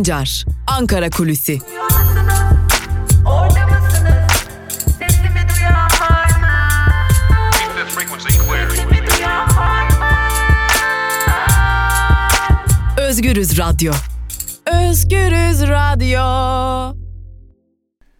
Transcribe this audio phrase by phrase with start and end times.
[0.00, 1.58] Sancar, Ankara Kulüsi.
[12.98, 13.92] Özgürüz Radyo.
[14.66, 16.96] Özgürüz Radyo.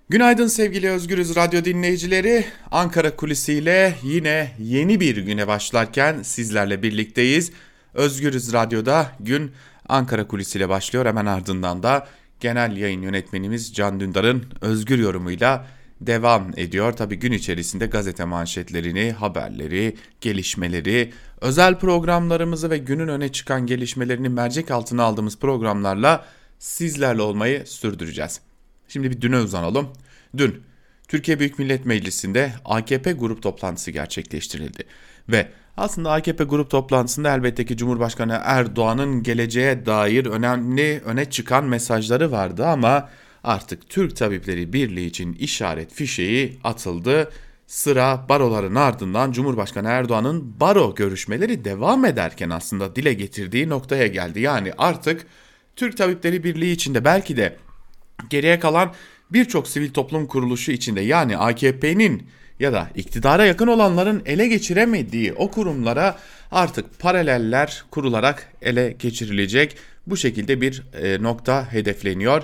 [0.08, 2.44] Günaydın sevgili Özgürüz Radyo dinleyicileri.
[2.70, 7.52] Ankara Kulisi'yle yine yeni bir güne başlarken sizlerle birlikteyiz.
[7.94, 9.52] Özgürüz Radyo'da gün
[9.90, 11.06] Ankara Kulisi'yle başlıyor.
[11.06, 12.06] Hemen ardından da
[12.40, 15.66] genel yayın yönetmenimiz Can Dündar'ın özgür yorumuyla
[16.00, 16.92] devam ediyor.
[16.92, 24.70] Tabi gün içerisinde gazete manşetlerini, haberleri, gelişmeleri, özel programlarımızı ve günün öne çıkan gelişmelerini mercek
[24.70, 26.24] altına aldığımız programlarla
[26.58, 28.40] sizlerle olmayı sürdüreceğiz.
[28.88, 29.88] Şimdi bir düne uzanalım.
[30.36, 30.62] Dün
[31.08, 34.84] Türkiye Büyük Millet Meclisi'nde AKP grup toplantısı gerçekleştirildi
[35.28, 35.48] ve
[35.80, 42.66] aslında AKP grup toplantısında elbette ki Cumhurbaşkanı Erdoğan'ın geleceğe dair önemli öne çıkan mesajları vardı
[42.66, 43.08] ama
[43.44, 47.30] artık Türk Tabipleri Birliği için işaret fişeği atıldı.
[47.66, 54.40] Sıra baroların ardından Cumhurbaşkanı Erdoğan'ın baro görüşmeleri devam ederken aslında dile getirdiği noktaya geldi.
[54.40, 55.26] Yani artık
[55.76, 57.56] Türk Tabipleri Birliği içinde belki de
[58.30, 58.92] geriye kalan
[59.30, 62.26] birçok sivil toplum kuruluşu içinde yani AKP'nin
[62.60, 66.18] ya da iktidara yakın olanların ele geçiremediği o kurumlara
[66.50, 69.76] artık paraleller kurularak ele geçirilecek.
[70.06, 72.42] Bu şekilde bir e, nokta hedefleniyor.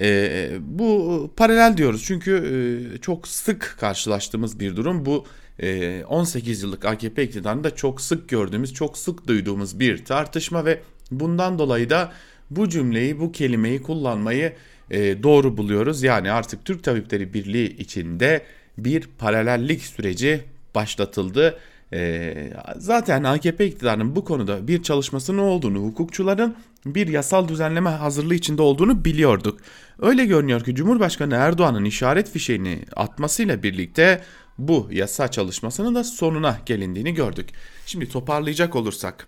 [0.00, 5.06] E, bu paralel diyoruz çünkü e, çok sık karşılaştığımız bir durum.
[5.06, 5.26] Bu
[5.58, 11.58] e, 18 yıllık AKP iktidarında çok sık gördüğümüz, çok sık duyduğumuz bir tartışma ve bundan
[11.58, 12.12] dolayı da
[12.50, 14.52] bu cümleyi, bu kelimeyi kullanmayı
[14.90, 16.02] e, doğru buluyoruz.
[16.02, 18.42] Yani artık Türk Tabipleri Birliği içinde
[18.84, 21.58] bir paralellik süreci başlatıldı.
[21.92, 26.56] E, zaten AKP iktidarının bu konuda bir çalışmasının olduğunu, hukukçuların
[26.86, 29.60] bir yasal düzenleme hazırlığı içinde olduğunu biliyorduk.
[29.98, 34.22] Öyle görünüyor ki Cumhurbaşkanı Erdoğan'ın işaret fişeğini atmasıyla birlikte
[34.58, 37.48] bu yasa çalışmasının da sonuna gelindiğini gördük.
[37.86, 39.26] Şimdi toparlayacak olursak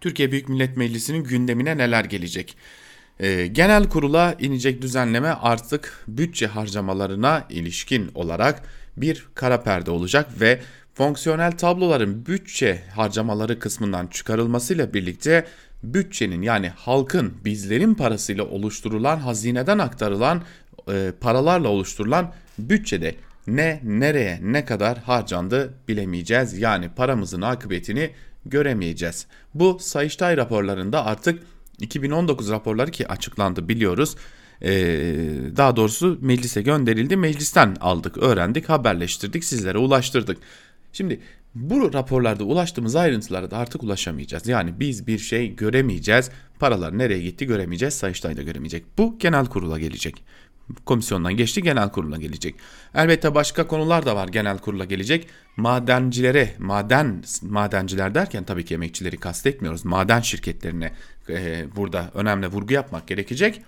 [0.00, 2.56] Türkiye Büyük Millet Meclisi'nin gündemine neler gelecek?
[3.20, 8.62] Ee, genel kurula inecek düzenleme artık bütçe harcamalarına ilişkin olarak
[8.96, 10.60] bir kara perde olacak ve
[10.94, 15.46] fonksiyonel tabloların bütçe harcamaları kısmından çıkarılmasıyla birlikte
[15.82, 20.42] bütçenin yani halkın bizlerin parasıyla oluşturulan hazineden aktarılan
[20.92, 23.14] e, paralarla oluşturulan bütçede
[23.46, 26.58] ne nereye ne kadar harcandı bilemeyeceğiz.
[26.58, 28.10] Yani paramızın akıbetini
[28.46, 29.26] göremeyeceğiz.
[29.54, 31.42] Bu Sayıştay raporlarında artık
[31.80, 34.16] 2019 raporları ki açıklandı biliyoruz.
[34.62, 34.70] Ee,
[35.56, 37.16] daha doğrusu meclise gönderildi.
[37.16, 40.38] Meclisten aldık, öğrendik, haberleştirdik, sizlere ulaştırdık.
[40.92, 41.20] Şimdi
[41.54, 44.46] bu raporlarda ulaştığımız ayrıntılara da artık ulaşamayacağız.
[44.46, 46.30] Yani biz bir şey göremeyeceğiz.
[46.58, 47.94] Paralar nereye gitti göremeyeceğiz.
[47.94, 48.84] Sayıştay da göremeyecek.
[48.98, 50.24] Bu genel kurula gelecek.
[50.84, 52.54] Komisyondan geçti genel kurula gelecek.
[52.94, 55.26] Elbette başka konular da var genel kurula gelecek.
[55.56, 59.84] Madencilere, maden madenciler derken tabii ki emekçileri kastetmiyoruz.
[59.84, 60.92] Maden şirketlerine
[61.30, 63.62] e, burada önemli vurgu yapmak gerekecek.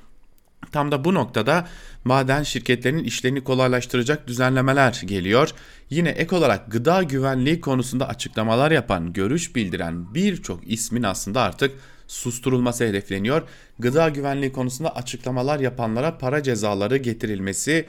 [0.72, 1.68] Tam da bu noktada
[2.04, 5.50] maden şirketlerinin işlerini kolaylaştıracak düzenlemeler geliyor.
[5.90, 11.72] Yine ek olarak gıda güvenliği konusunda açıklamalar yapan, görüş bildiren birçok ismin aslında artık
[12.06, 13.42] susturulması hedefleniyor.
[13.78, 17.86] Gıda güvenliği konusunda açıklamalar yapanlara para cezaları getirilmesi,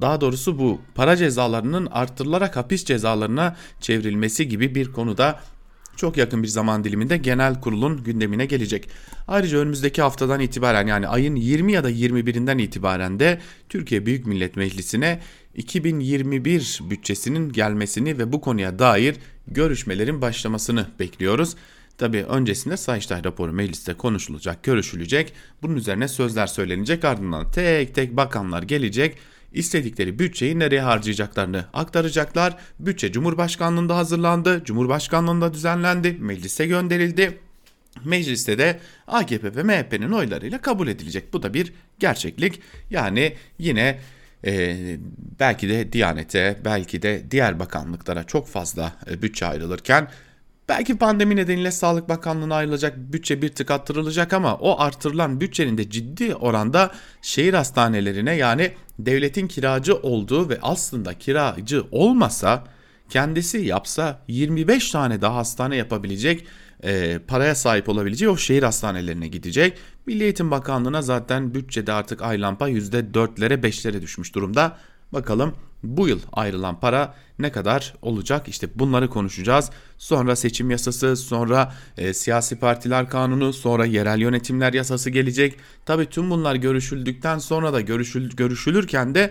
[0.00, 5.40] daha doğrusu bu para cezalarının artırılarak hapis cezalarına çevrilmesi gibi bir konuda
[5.96, 8.88] çok yakın bir zaman diliminde genel kurulun gündemine gelecek.
[9.28, 14.56] Ayrıca önümüzdeki haftadan itibaren yani ayın 20 ya da 21'inden itibaren de Türkiye Büyük Millet
[14.56, 15.20] Meclisi'ne
[15.54, 19.16] 2021 bütçesinin gelmesini ve bu konuya dair
[19.46, 21.56] görüşmelerin başlamasını bekliyoruz.
[21.98, 25.32] Tabi öncesinde Sayıştay raporu mecliste konuşulacak, görüşülecek.
[25.62, 29.16] Bunun üzerine sözler söylenecek ardından tek tek bakanlar gelecek
[29.54, 32.56] istedikleri bütçeyi nereye harcayacaklarını aktaracaklar.
[32.78, 37.38] Bütçe Cumhurbaşkanlığında hazırlandı, Cumhurbaşkanlığında düzenlendi, meclise gönderildi.
[38.04, 41.32] Mecliste de AKP ve MHP'nin oylarıyla kabul edilecek.
[41.32, 42.60] Bu da bir gerçeklik.
[42.90, 43.98] Yani yine
[44.46, 44.76] e,
[45.40, 50.08] belki de Diyanet'e, belki de diğer bakanlıklara çok fazla e, bütçe ayrılırken
[50.68, 55.90] Belki pandemi nedeniyle Sağlık Bakanlığı'na ayrılacak bütçe bir tık arttırılacak ama o artırılan bütçenin de
[55.90, 56.90] ciddi oranda
[57.22, 62.64] şehir hastanelerine yani devletin kiracı olduğu ve aslında kiracı olmasa
[63.08, 66.46] kendisi yapsa 25 tane daha hastane yapabilecek
[66.84, 69.78] e, paraya sahip olabileceği o şehir hastanelerine gidecek.
[70.06, 74.76] Milli Eğitim Bakanlığı'na zaten bütçede artık aylampa %4'lere 5'lere düşmüş durumda.
[75.12, 78.48] Bakalım bu yıl ayrılan para ne kadar olacak?
[78.48, 79.70] İşte bunları konuşacağız.
[79.98, 85.56] Sonra seçim yasası, sonra e, siyasi partiler kanunu, sonra yerel yönetimler yasası gelecek.
[85.86, 89.30] Tabii tüm bunlar görüşüldükten sonra da görüşül, görüşülürken de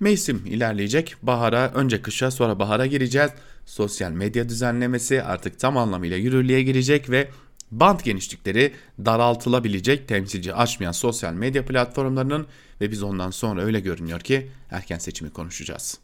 [0.00, 1.16] mevsim ilerleyecek.
[1.22, 3.30] Bahara, önce kışa sonra bahara gireceğiz.
[3.66, 7.28] Sosyal medya düzenlemesi artık tam anlamıyla yürürlüğe girecek ve
[7.70, 8.72] bant genişlikleri
[9.04, 12.46] daraltılabilecek temsilci açmayan sosyal medya platformlarının
[12.80, 15.98] ve biz ondan sonra öyle görünüyor ki erken seçimi konuşacağız.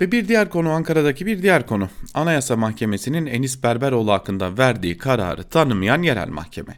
[0.00, 1.88] Ve bir diğer konu Ankara'daki bir diğer konu.
[2.14, 6.76] Anayasa Mahkemesi'nin Enis Berberoğlu hakkında verdiği kararı tanımayan yerel mahkeme.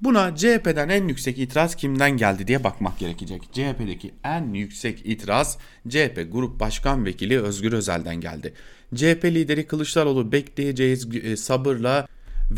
[0.00, 3.42] Buna CHP'den en yüksek itiraz kimden geldi diye bakmak gerekecek.
[3.52, 5.58] CHP'deki en yüksek itiraz
[5.88, 8.54] CHP Grup Başkan Vekili Özgür Özel'den geldi.
[8.94, 12.06] CHP lideri Kılıçdaroğlu bekleyeceğiz e, sabırla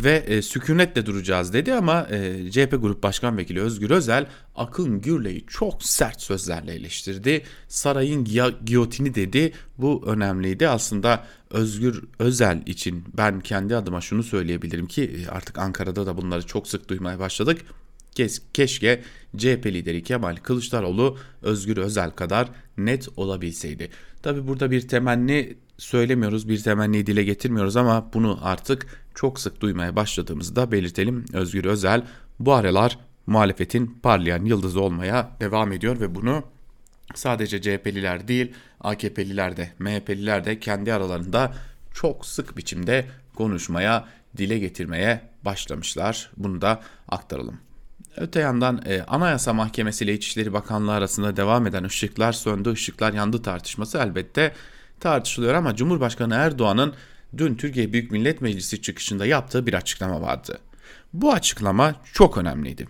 [0.03, 4.27] ve e, sükunetle duracağız dedi ama e, CHP Grup Başkan Vekili Özgür Özel
[4.57, 7.43] Akın Gürley'i çok sert sözlerle eleştirdi.
[7.69, 8.25] Sarayın
[8.65, 9.53] giyotini dedi.
[9.79, 10.69] Bu önemliydi.
[10.69, 16.47] Aslında Özgür Özel için ben kendi adıma şunu söyleyebilirim ki e, artık Ankara'da da bunları
[16.47, 17.61] çok sık duymaya başladık.
[18.15, 19.03] Kes, keşke
[19.37, 22.49] CHP lideri Kemal Kılıçdaroğlu Özgür Özel kadar
[22.79, 23.91] net olabilseydi.
[24.23, 29.97] Tabi burada bir temenni söylemiyoruz, bir temenni dile getirmiyoruz ama bunu artık çok sık duymaya
[29.97, 31.25] başladığımızı da belirtelim.
[31.33, 32.03] Özgür Özel
[32.41, 36.43] bu aralar muhalefetin parlayan yıldızı olmaya devam ediyor ve bunu
[37.15, 41.55] sadece CHP'liler değil AKP'liler de MHP'liler de kendi aralarında
[41.95, 46.31] çok sık biçimde konuşmaya, dile getirmeye başlamışlar.
[46.37, 47.59] Bunu da aktaralım.
[48.17, 53.43] Öte yandan e, Anayasa Mahkemesi ile İçişleri Bakanlığı arasında devam eden ışıklar söndü, ışıklar yandı
[53.43, 54.53] tartışması elbette
[55.01, 56.95] tartışılıyor ama Cumhurbaşkanı Erdoğan'ın
[57.39, 60.59] dün Türkiye Büyük Millet Meclisi çıkışında yaptığı bir açıklama vardı.
[61.13, 62.89] Bu açıklama çok önemliydi.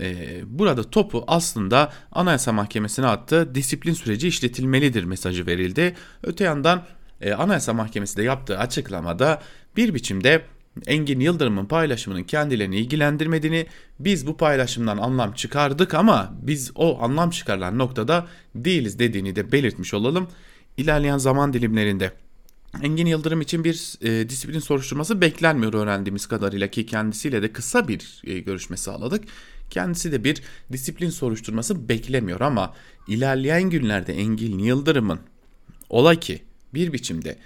[0.00, 5.94] Ee, burada topu aslında Anayasa Mahkemesi'ne attı, disiplin süreci işletilmelidir mesajı verildi.
[6.22, 6.82] Öte yandan
[7.20, 9.42] e, Anayasa Mahkemesi de yaptığı açıklamada
[9.76, 10.42] bir biçimde
[10.86, 13.66] Engin Yıldırım'ın paylaşımının kendilerini ilgilendirmediğini,
[14.00, 19.94] biz bu paylaşımdan anlam çıkardık ama biz o anlam çıkarılan noktada değiliz dediğini de belirtmiş
[19.94, 20.28] olalım.
[20.76, 22.12] İlerleyen zaman dilimlerinde
[22.82, 28.22] Engin Yıldırım için bir e, disiplin soruşturması beklenmiyor öğrendiğimiz kadarıyla ki kendisiyle de kısa bir
[28.24, 29.24] e, görüşme sağladık.
[29.70, 30.42] Kendisi de bir
[30.72, 32.74] disiplin soruşturması beklemiyor ama
[33.08, 35.20] ilerleyen günlerde Engin Yıldırım'ın
[35.90, 36.42] ola ki
[36.74, 37.38] bir biçimde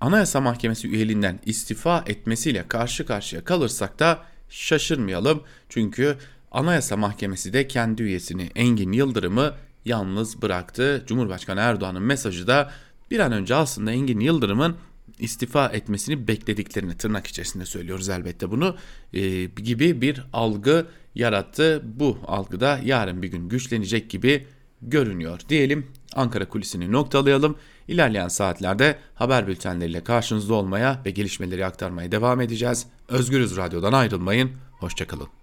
[0.00, 5.42] Anayasa Mahkemesi üyeliğinden istifa etmesiyle karşı karşıya kalırsak da şaşırmayalım.
[5.68, 6.16] Çünkü
[6.50, 9.54] Anayasa Mahkemesi de kendi üyesini Engin Yıldırım'ı
[9.84, 11.04] yalnız bıraktı.
[11.06, 12.70] Cumhurbaşkanı Erdoğan'ın mesajı da
[13.10, 14.76] bir an önce aslında Engin Yıldırım'ın
[15.18, 18.76] istifa etmesini beklediklerini tırnak içerisinde söylüyoruz elbette bunu
[19.12, 21.82] e, gibi bir algı yarattı.
[21.84, 24.46] Bu algıda yarın bir gün güçlenecek gibi
[24.82, 25.86] görünüyor diyelim.
[26.14, 27.56] Ankara kulisini noktalayalım.
[27.88, 32.86] İlerleyen saatlerde haber bültenleriyle karşınızda olmaya ve gelişmeleri aktarmaya devam edeceğiz.
[33.08, 34.50] Özgürüz Radyo'dan ayrılmayın.
[34.72, 35.37] Hoşçakalın.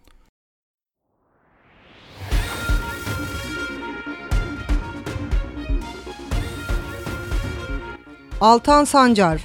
[8.42, 9.42] Altan Sancar,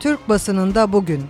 [0.00, 1.22] Türk basınında bugün.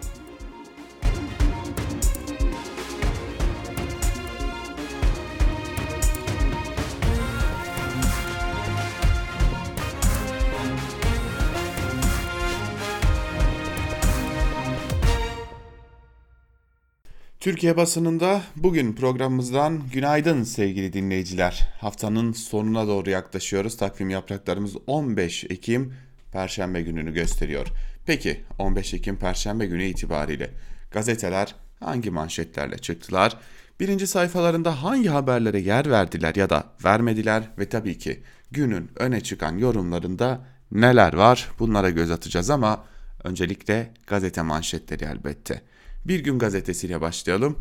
[17.40, 21.69] Türkiye basınında bugün programımızdan günaydın sevgili dinleyiciler.
[21.80, 23.76] Haftanın sonuna doğru yaklaşıyoruz.
[23.76, 25.95] Takvim yapraklarımız 15 Ekim
[26.33, 27.66] Perşembe gününü gösteriyor.
[28.06, 30.50] Peki 15 Ekim Perşembe günü itibariyle
[30.90, 33.37] gazeteler hangi manşetlerle çıktılar?
[33.80, 39.59] Birinci sayfalarında hangi haberlere yer verdiler ya da vermediler ve tabii ki günün öne çıkan
[39.59, 42.85] yorumlarında neler var bunlara göz atacağız ama
[43.25, 45.62] öncelikle gazete manşetleri elbette.
[46.04, 47.56] Bir gün gazetesiyle başlayalım.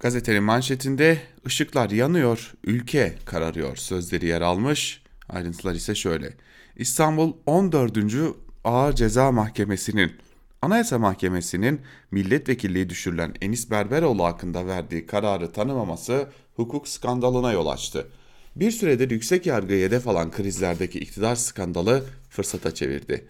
[0.00, 5.02] Gazetenin manşetinde ışıklar yanıyor, ülke kararıyor sözleri yer almış.
[5.28, 6.34] Ayrıntılar ise şöyle.
[6.76, 7.98] İstanbul 14.
[8.64, 10.12] Ağır Ceza Mahkemesi'nin
[10.62, 18.08] Anayasa Mahkemesi'nin milletvekilliği düşürülen Enis Berberoğlu hakkında verdiği kararı tanımaması hukuk skandalına yol açtı.
[18.56, 23.26] Bir süredir yüksek yargıya hedef alan krizlerdeki iktidar skandalı fırsata çevirdi.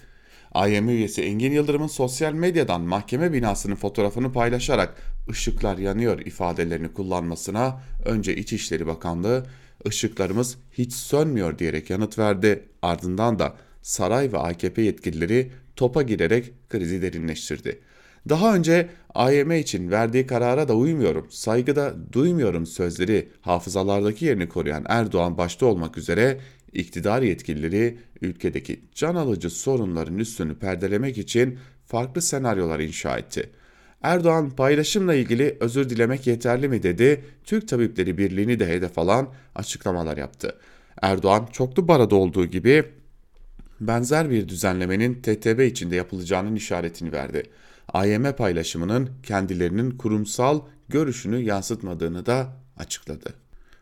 [0.53, 4.95] AYM üyesi Engin Yıldırım'ın sosyal medyadan mahkeme binasının fotoğrafını paylaşarak
[5.31, 9.47] ışıklar yanıyor ifadelerini kullanmasına önce İçişleri Bakanlığı
[9.87, 12.69] ışıklarımız hiç sönmüyor diyerek yanıt verdi.
[12.83, 17.81] Ardından da saray ve AKP yetkilileri topa girerek krizi derinleştirdi.
[18.29, 25.39] Daha önce AYM için verdiği karara da uymuyorum, saygıda duymuyorum sözleri hafızalardaki yerini koruyan Erdoğan
[25.39, 26.41] başta olmak üzere
[26.73, 33.51] iktidar yetkilileri ülkedeki can alıcı sorunların üstünü perdelemek için farklı senaryolar inşa etti.
[34.05, 40.17] Erdoğan paylaşımla ilgili özür dilemek yeterli mi dedi, Türk Tabipleri Birliği'ni de hedef alan açıklamalar
[40.17, 40.59] yaptı.
[41.03, 42.85] Erdoğan çoklu barada olduğu gibi
[43.81, 47.43] benzer bir düzenlemenin TTB içinde yapılacağının işaretini verdi.
[47.89, 52.47] AYM paylaşımının kendilerinin kurumsal görüşünü yansıtmadığını da
[52.77, 53.35] açıkladı.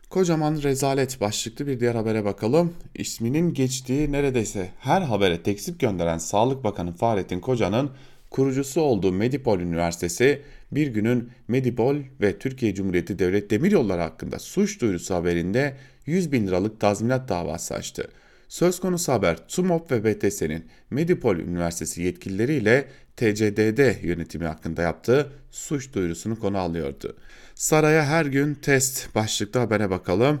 [0.09, 2.73] Kocaman rezalet başlıklı bir diğer habere bakalım.
[2.95, 7.91] İsminin geçtiği neredeyse her habere tekzip gönderen Sağlık Bakanı Fahrettin Koca'nın
[8.33, 15.15] kurucusu olduğu Medipol Üniversitesi bir günün Medipol ve Türkiye Cumhuriyeti Devlet Demiryolları hakkında suç duyurusu
[15.15, 18.07] haberinde 100 bin liralık tazminat davası açtı.
[18.47, 22.87] Söz konusu haber TUMOP ve BTS'nin Medipol Üniversitesi yetkilileriyle
[23.17, 27.15] TCDD yönetimi hakkında yaptığı suç duyurusunu konu alıyordu.
[27.55, 30.39] Saraya her gün test başlıklı habere bakalım.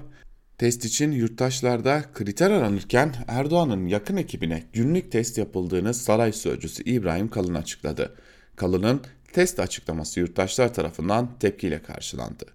[0.63, 7.53] Test için yurttaşlarda kriter aranırken Erdoğan'ın yakın ekibine günlük test yapıldığını saray sözcüsü İbrahim Kalın
[7.53, 8.15] açıkladı.
[8.55, 9.01] Kalın'ın
[9.33, 12.45] test açıklaması yurttaşlar tarafından tepkiyle karşılandı.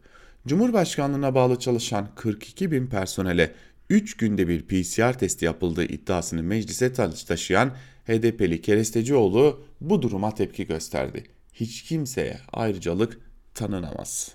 [0.47, 3.53] Cumhurbaşkanlığına bağlı çalışan 42 bin personele
[3.91, 7.73] 3 günde bir PCR testi yapıldığı iddiasını meclise taşıyan
[8.07, 11.25] HDP'li Kerestecioğlu bu duruma tepki gösterdi.
[11.53, 13.21] Hiç kimseye ayrıcalık
[13.55, 14.35] tanınamaz.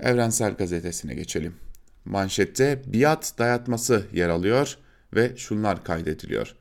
[0.00, 1.65] Evrensel Gazetesi'ne geçelim.
[2.06, 4.76] Manşette biat dayatması yer alıyor
[5.14, 6.54] ve şunlar kaydediliyor.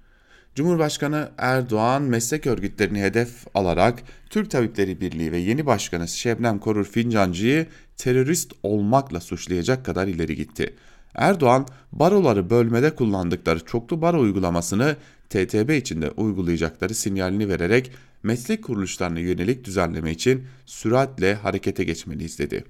[0.56, 7.68] Cumhurbaşkanı Erdoğan meslek örgütlerini hedef alarak Türk Tabipleri Birliği ve yeni başkanı Şebnem Korur Fincancı'yı
[7.98, 10.76] terörist olmakla suçlayacak kadar ileri gitti.
[11.16, 14.96] Erdoğan baroları bölmede kullandıkları çoklu baro uygulamasını
[15.30, 17.92] TTB içinde uygulayacakları sinyalini vererek
[18.24, 22.64] meslek kuruluşlarına yönelik düzenleme için süratle harekete geçmeliyiz dedi.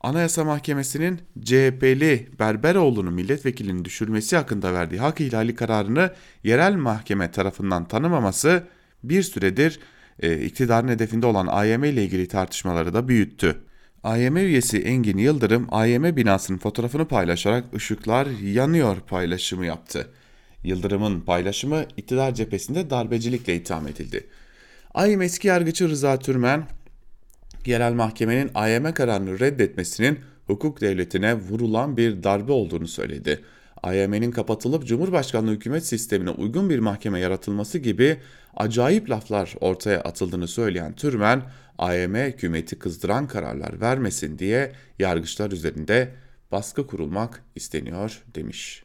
[0.00, 6.12] Anayasa Mahkemesi'nin CHP'li Berberoğlu'nun milletvekilinin düşürmesi hakkında verdiği hak ihlali kararını
[6.44, 8.62] yerel mahkeme tarafından tanımaması
[9.04, 9.80] bir süredir
[10.20, 13.56] e, iktidarın hedefinde olan AYM ile ilgili tartışmaları da büyüttü.
[14.04, 20.10] AYM üyesi Engin Yıldırım AYM binasının fotoğrafını paylaşarak ışıklar yanıyor paylaşımı yaptı.
[20.64, 24.26] Yıldırım'ın paylaşımı iktidar cephesinde darbecilikle itham edildi.
[24.94, 26.66] AYM eski yargıcı Rıza Türmen
[27.66, 33.40] yerel mahkemenin AYM kararını reddetmesinin hukuk devletine vurulan bir darbe olduğunu söyledi.
[33.82, 38.20] AYM'nin kapatılıp Cumhurbaşkanlığı hükümet sistemine uygun bir mahkeme yaratılması gibi
[38.56, 41.42] acayip laflar ortaya atıldığını söyleyen Türmen,
[41.78, 46.14] AYM hükümeti kızdıran kararlar vermesin diye yargıçlar üzerinde
[46.52, 48.82] baskı kurulmak isteniyor demiş.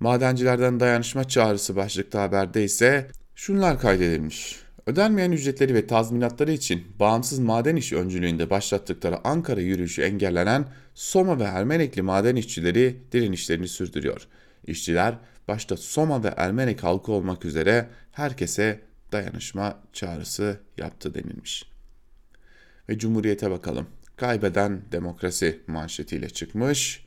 [0.00, 4.60] Madencilerden dayanışma çağrısı başlıklı haberde ise şunlar kaydedilmiş.
[4.86, 11.44] Ödenmeyen ücretleri ve tazminatları için bağımsız maden iş öncülüğünde başlattıkları Ankara yürüyüşü engellenen Soma ve
[11.44, 14.26] Ermenekli maden işçileri direnişlerini sürdürüyor.
[14.66, 15.14] İşçiler
[15.48, 18.80] başta Soma ve Ermenek halkı olmak üzere herkese
[19.12, 21.64] dayanışma çağrısı yaptı denilmiş.
[22.88, 23.86] Ve Cumhuriyete bakalım.
[24.16, 27.04] Kaybeden demokrasi manşetiyle çıkmış.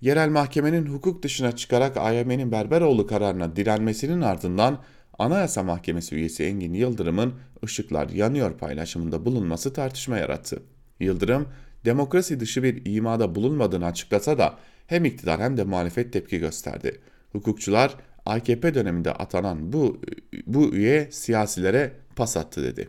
[0.00, 4.82] Yerel mahkemenin hukuk dışına çıkarak AYM'nin Berberoğlu kararına direnmesinin ardından
[5.18, 10.62] Anayasa Mahkemesi üyesi Engin Yıldırım'ın ışıklar yanıyor paylaşımında bulunması tartışma yarattı.
[11.00, 11.48] Yıldırım,
[11.84, 17.00] demokrasi dışı bir imada bulunmadığını açıklasa da hem iktidar hem de muhalefet tepki gösterdi.
[17.32, 17.94] Hukukçular
[18.26, 20.00] AKP döneminde atanan bu,
[20.46, 22.88] bu üye siyasilere pas attı dedi.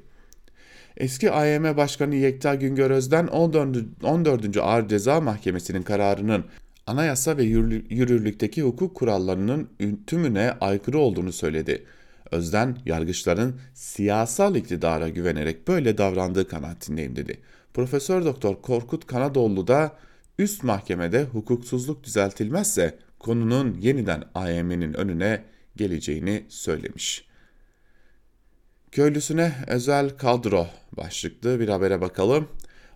[0.97, 3.77] Eski AYM Başkanı Yekta Güngör Özden 14.
[4.03, 4.57] 14.
[4.57, 6.45] Ağır Ceza Mahkemesi'nin kararının
[6.87, 9.69] anayasa ve yürürlükteki hukuk kurallarının
[10.07, 11.85] tümüne aykırı olduğunu söyledi.
[12.31, 17.39] Özden yargıçların siyasal iktidara güvenerek böyle davrandığı kanaatindeyim dedi.
[17.73, 19.91] Profesör Doktor Korkut Kanadoğlu da
[20.39, 25.43] üst mahkemede hukuksuzluk düzeltilmezse konunun yeniden AYM'nin önüne
[25.75, 27.27] geleceğini söylemiş.
[28.91, 30.67] Köylüsüne özel kadro
[30.97, 32.47] başlıklı bir habere bakalım.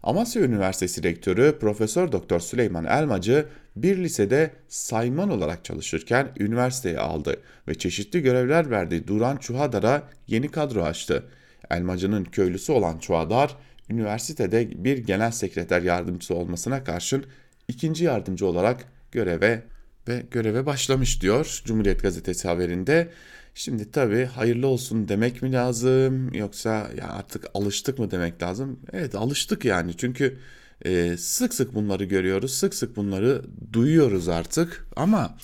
[0.04, 3.46] Amasya Üniversitesi Rektörü Profesör Doktor Süleyman Elmacı
[3.84, 10.84] bir lisede sayman olarak çalışırken üniversiteye aldı ve çeşitli görevler verdiği Duran Çuhadar'a yeni kadro
[10.84, 11.24] açtı.
[11.70, 13.56] Elmacı'nın köylüsü olan Çuhadar,
[13.90, 17.26] üniversitede bir genel sekreter yardımcısı olmasına karşın
[17.68, 19.64] ikinci yardımcı olarak göreve
[20.08, 23.10] ve göreve başlamış diyor Cumhuriyet Gazetesi haberinde.
[23.56, 28.80] Şimdi tabii hayırlı olsun demek mi lazım yoksa ya artık alıştık mı demek lazım?
[28.94, 30.38] Evet alıştık yani çünkü
[30.86, 33.42] e, sık sık bunları görüyoruz, sık sık bunları
[33.74, 35.38] duyuyoruz artık ama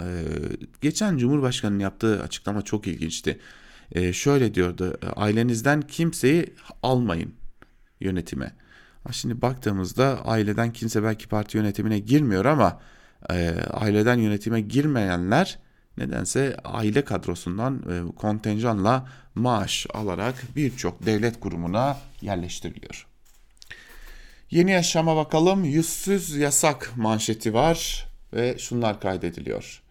[0.00, 0.06] e,
[0.80, 3.38] geçen Cumhurbaşkanı'nın yaptığı açıklama çok ilginçti.
[3.92, 7.34] E, şöyle diyordu, ailenizden kimseyi almayın
[8.00, 8.52] yönetime.
[9.10, 12.80] Şimdi baktığımızda aileden kimse belki parti yönetimine girmiyor ama
[13.30, 15.58] e, aileden yönetime girmeyenler
[15.98, 23.11] nedense aile kadrosundan e, kontenjanla maaş alarak birçok devlet kurumuna yerleştiriliyor.
[24.52, 25.64] Yeni yaşama bakalım.
[25.64, 29.82] Yüzsüz yasak manşeti var ve şunlar kaydediliyor.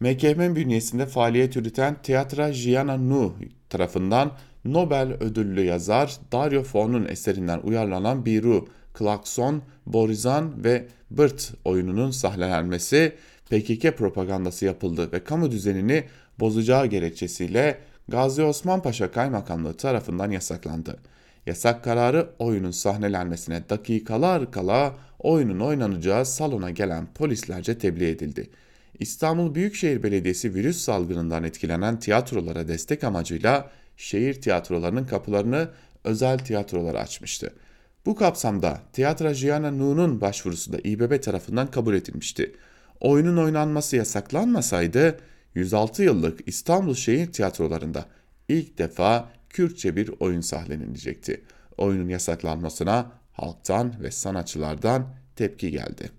[0.00, 3.34] MKM bünyesinde faaliyet yürüten Teatra Gianna Nu
[3.70, 4.32] tarafından
[4.64, 13.12] Nobel ödüllü yazar Dario Fo'nun eserinden uyarlanan Biru, Klakson, Borizan ve Bırt oyununun sahnelenmesi
[13.50, 16.04] PKK propagandası yapıldı ve kamu düzenini
[16.40, 20.98] bozacağı gerekçesiyle Gazi Osman Paşa Kaymakamlığı tarafından yasaklandı.
[21.46, 28.50] Yasak kararı oyunun sahnelenmesine dakikalar kala oyunun oynanacağı salona gelen polislerce tebliğ edildi.
[28.98, 35.68] İstanbul Büyükşehir Belediyesi virüs salgınından etkilenen tiyatrolara destek amacıyla şehir tiyatrolarının kapılarını
[36.04, 37.52] özel tiyatrolara açmıştı.
[38.06, 42.54] Bu kapsamda Tiyatro Gianna Nu'nun başvurusu da İBB tarafından kabul edilmişti.
[43.00, 45.18] Oyunun oynanması yasaklanmasaydı
[45.54, 48.06] 106 yıllık İstanbul şehir tiyatrolarında
[48.48, 51.44] ilk defa Kürtçe bir oyun sahnelenecekti.
[51.78, 56.10] Oyunun yasaklanmasına halktan ve sanatçılardan tepki geldi.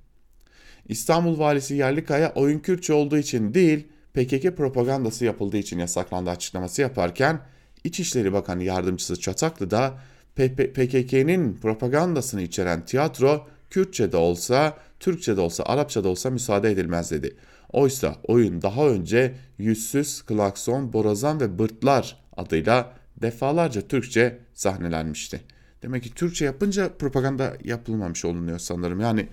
[0.88, 7.40] İstanbul valisi Yerlikaya oyun Kürtçe olduğu için değil PKK propagandası yapıldığı için yasaklandı açıklaması yaparken
[7.84, 9.98] İçişleri Bakanı Yardımcısı Çataklı da
[10.36, 17.12] PKK'nin propagandasını içeren tiyatro Kürtçe de olsa, Türkçe de olsa, Arapça da olsa müsaade edilmez
[17.12, 17.36] dedi.
[17.72, 25.42] Oysa oyun daha önce Yüzsüz, Klakson, Borazan ve Bırtlar adıyla defalarca Türkçe sahnelenmişti.
[25.84, 29.00] Demek ki Türkçe yapınca propaganda yapılmamış olunuyor sanırım.
[29.00, 29.28] Yani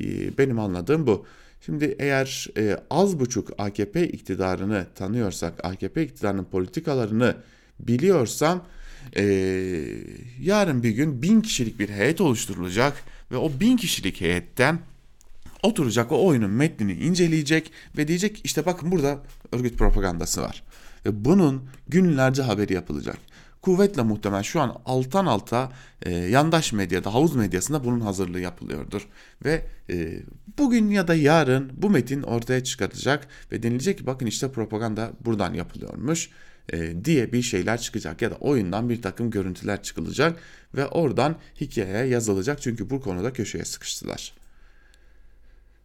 [0.00, 1.26] e, benim anladığım bu.
[1.60, 7.36] Şimdi eğer e, az buçuk AKP iktidarını tanıyorsak, AKP iktidarının politikalarını
[7.80, 8.64] biliyorsam
[9.16, 9.24] e,
[10.40, 14.78] yarın bir gün bin kişilik bir heyet oluşturulacak ve o bin kişilik heyetten
[15.62, 20.62] oturacak o oyunun metnini inceleyecek ve diyecek işte bakın burada örgüt propagandası var.
[21.06, 23.16] Ve bunun günlerce haberi yapılacak.
[23.62, 25.72] Kuvvetle muhtemel şu an alttan alta
[26.02, 29.08] e, yandaş medyada, havuz medyasında bunun hazırlığı yapılıyordur.
[29.44, 30.22] Ve e,
[30.58, 35.54] bugün ya da yarın bu metin ortaya çıkarılacak ve denilecek ki bakın işte propaganda buradan
[35.54, 36.30] yapılıyormuş
[36.72, 40.38] e, diye bir şeyler çıkacak ya da oyundan bir takım görüntüler çıkılacak
[40.74, 44.32] ve oradan hikaye yazılacak çünkü bu konuda köşeye sıkıştılar.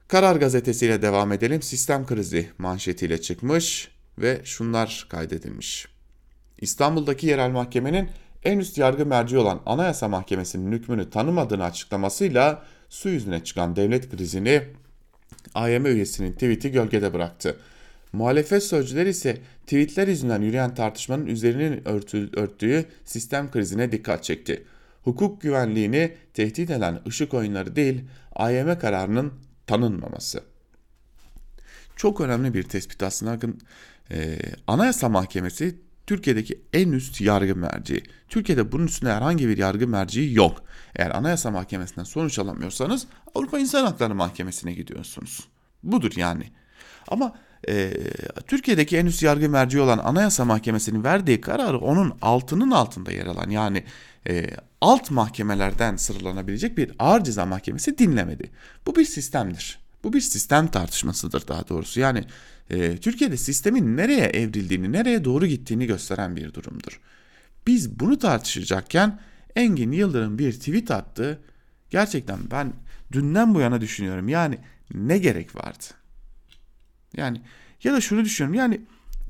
[0.08, 1.62] Karar gazetesiyle devam edelim.
[1.62, 5.88] Sistem krizi manşetiyle çıkmış ve şunlar kaydedilmiş.
[6.58, 8.10] İstanbul'daki yerel mahkemenin
[8.44, 14.64] en üst yargı merci olan Anayasa Mahkemesi'nin hükmünü tanımadığını açıklamasıyla su yüzüne çıkan devlet krizini
[15.54, 17.58] AYM üyesinin tweet'i gölgede bıraktı.
[18.14, 24.64] Muhalefet sözcüleri ise tweetler yüzünden yürüyen tartışmanın üzerinin örtü, örttüğü sistem krizine dikkat çekti.
[25.04, 28.02] Hukuk güvenliğini tehdit eden ışık oyunları değil,
[28.36, 29.34] AYM kararının
[29.68, 30.44] tanınmaması.
[31.96, 33.40] Çok önemli bir tespit aslında.
[34.12, 35.76] E, Anayasa Mahkemesi
[36.08, 38.04] Türkiye'deki en üst yargı merci.
[38.30, 40.64] Türkiye'de bunun üstünde herhangi bir yargı merci yok.
[40.96, 45.48] Eğer Anayasa Mahkemesi'nden sonuç alamıyorsanız Avrupa İnsan Hakları Mahkemesi'ne gidiyorsunuz.
[45.84, 46.52] Budur yani.
[47.08, 47.34] Ama
[47.68, 47.94] e,
[48.48, 53.50] Türkiye'deki en üst yargı merci olan Anayasa Mahkemesi'nin verdiği kararı onun altının altında yer alan
[53.50, 53.84] yani
[54.30, 54.48] e,
[54.82, 58.52] alt mahkemelerden sıralanabilecek bir ağır ceza mahkemesi dinlemedi.
[58.86, 59.80] Bu bir sistemdir.
[60.04, 62.00] Bu bir sistem tartışmasıdır daha doğrusu.
[62.00, 62.24] Yani
[62.72, 67.00] e, Türkiye'de sistemin nereye evrildiğini, nereye doğru gittiğini gösteren bir durumdur.
[67.68, 69.20] Biz bunu tartışacakken
[69.56, 71.40] Engin Yıldırım bir tweet attı.
[71.90, 72.74] Gerçekten ben
[73.12, 74.30] dünden bu yana düşünüyorum.
[74.30, 74.58] Yani
[74.94, 75.84] ne gerek vardı?
[77.18, 77.42] Yani
[77.84, 78.60] ya da şunu düşünüyorum.
[78.60, 78.82] Yani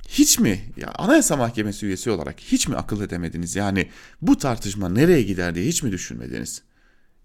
[0.08, 3.56] hiç mi ya Anayasa Mahkemesi üyesi olarak hiç mi akıl edemediniz?
[3.56, 3.89] Yani
[4.21, 6.62] bu tartışma nereye gider diye hiç mi düşünmediniz?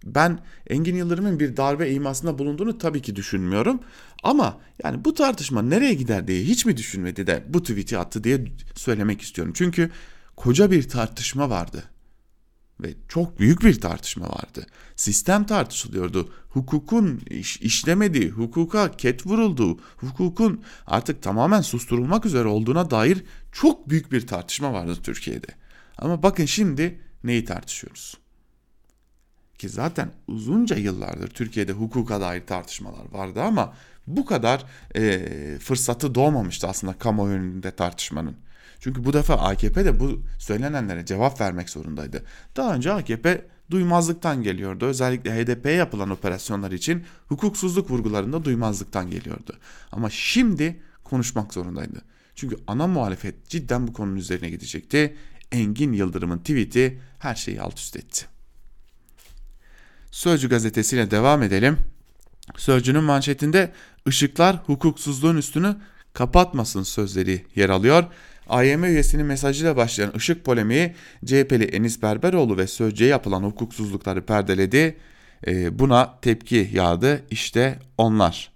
[0.05, 3.81] Ben Engin Yıldırım'ın bir darbe imasında bulunduğunu tabii ki düşünmüyorum.
[4.23, 8.45] Ama yani bu tartışma nereye gider diye hiç mi düşünmedi de bu tweet'i attı diye
[8.75, 9.53] söylemek istiyorum.
[9.57, 9.91] Çünkü
[10.37, 11.85] koca bir tartışma vardı.
[12.81, 14.67] Ve çok büyük bir tartışma vardı.
[14.97, 16.33] Sistem tartışılıyordu.
[16.49, 24.13] Hukukun iş, işlemediği, hukuka ket vurulduğu, hukukun artık tamamen susturulmak üzere olduğuna dair çok büyük
[24.13, 25.49] bir tartışma vardı Türkiye'de.
[25.99, 28.15] Ama bakın şimdi neyi tartışıyoruz?
[29.59, 33.75] Ki zaten uzunca yıllardır Türkiye'de hukuka dair tartışmalar vardı ama
[34.07, 34.65] bu kadar
[34.97, 38.37] e, fırsatı doğmamıştı aslında kamuoyu önünde tartışmanın.
[38.81, 42.25] Çünkü bu defa AKP de bu söylenenlere cevap vermek zorundaydı.
[42.57, 44.87] Daha önce AKP duymazlıktan geliyordu.
[44.87, 49.57] Özellikle HDP'ye yapılan operasyonlar için hukuksuzluk vurgularında duymazlıktan geliyordu.
[49.93, 52.03] Ama şimdi konuşmak zorundaydı.
[52.35, 55.17] Çünkü ana muhalefet cidden bu konunun üzerine gidecekti.
[55.53, 58.36] Engin Yıldırım'ın tweet'i her şeyi alt üst etti.
[60.17, 61.79] Sözcü gazetesiyle devam edelim.
[62.57, 63.73] Sözcünün manşetinde
[64.09, 65.77] ışıklar hukuksuzluğun üstünü
[66.13, 68.05] kapatmasın sözleri yer alıyor.
[68.49, 74.97] AYM üyesinin mesajıyla başlayan ışık polemiği CHP'li Enis Berberoğlu ve Sözcü'ye yapılan hukuksuzlukları perdeledi.
[75.47, 77.23] E, buna tepki yağdı.
[77.31, 78.51] İşte onlar.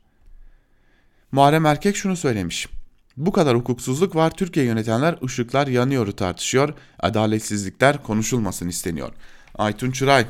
[1.32, 2.68] Muharrem Erkek şunu söylemiş.
[3.16, 4.30] Bu kadar hukuksuzluk var.
[4.30, 6.74] Türkiye yönetenler ışıklar yanıyoru tartışıyor.
[6.98, 9.12] Adaletsizlikler konuşulmasın isteniyor.
[9.58, 10.26] Aytun Çıray,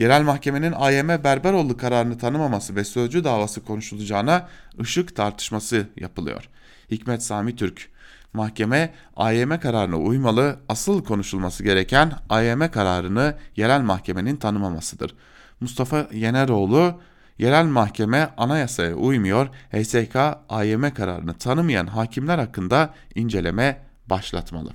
[0.00, 4.48] yerel mahkemenin AYM Berberoğlu kararını tanımaması ve sözcü davası konuşulacağına
[4.80, 6.48] ışık tartışması yapılıyor.
[6.90, 7.88] Hikmet Sami Türk,
[8.32, 15.14] mahkeme AYM kararına uymalı, asıl konuşulması gereken AYM kararını yerel mahkemenin tanımamasıdır.
[15.60, 17.00] Mustafa Yeneroğlu,
[17.38, 20.16] Yerel mahkeme anayasaya uymuyor, HSK
[20.48, 24.72] AYM kararını tanımayan hakimler hakkında inceleme başlatmalı.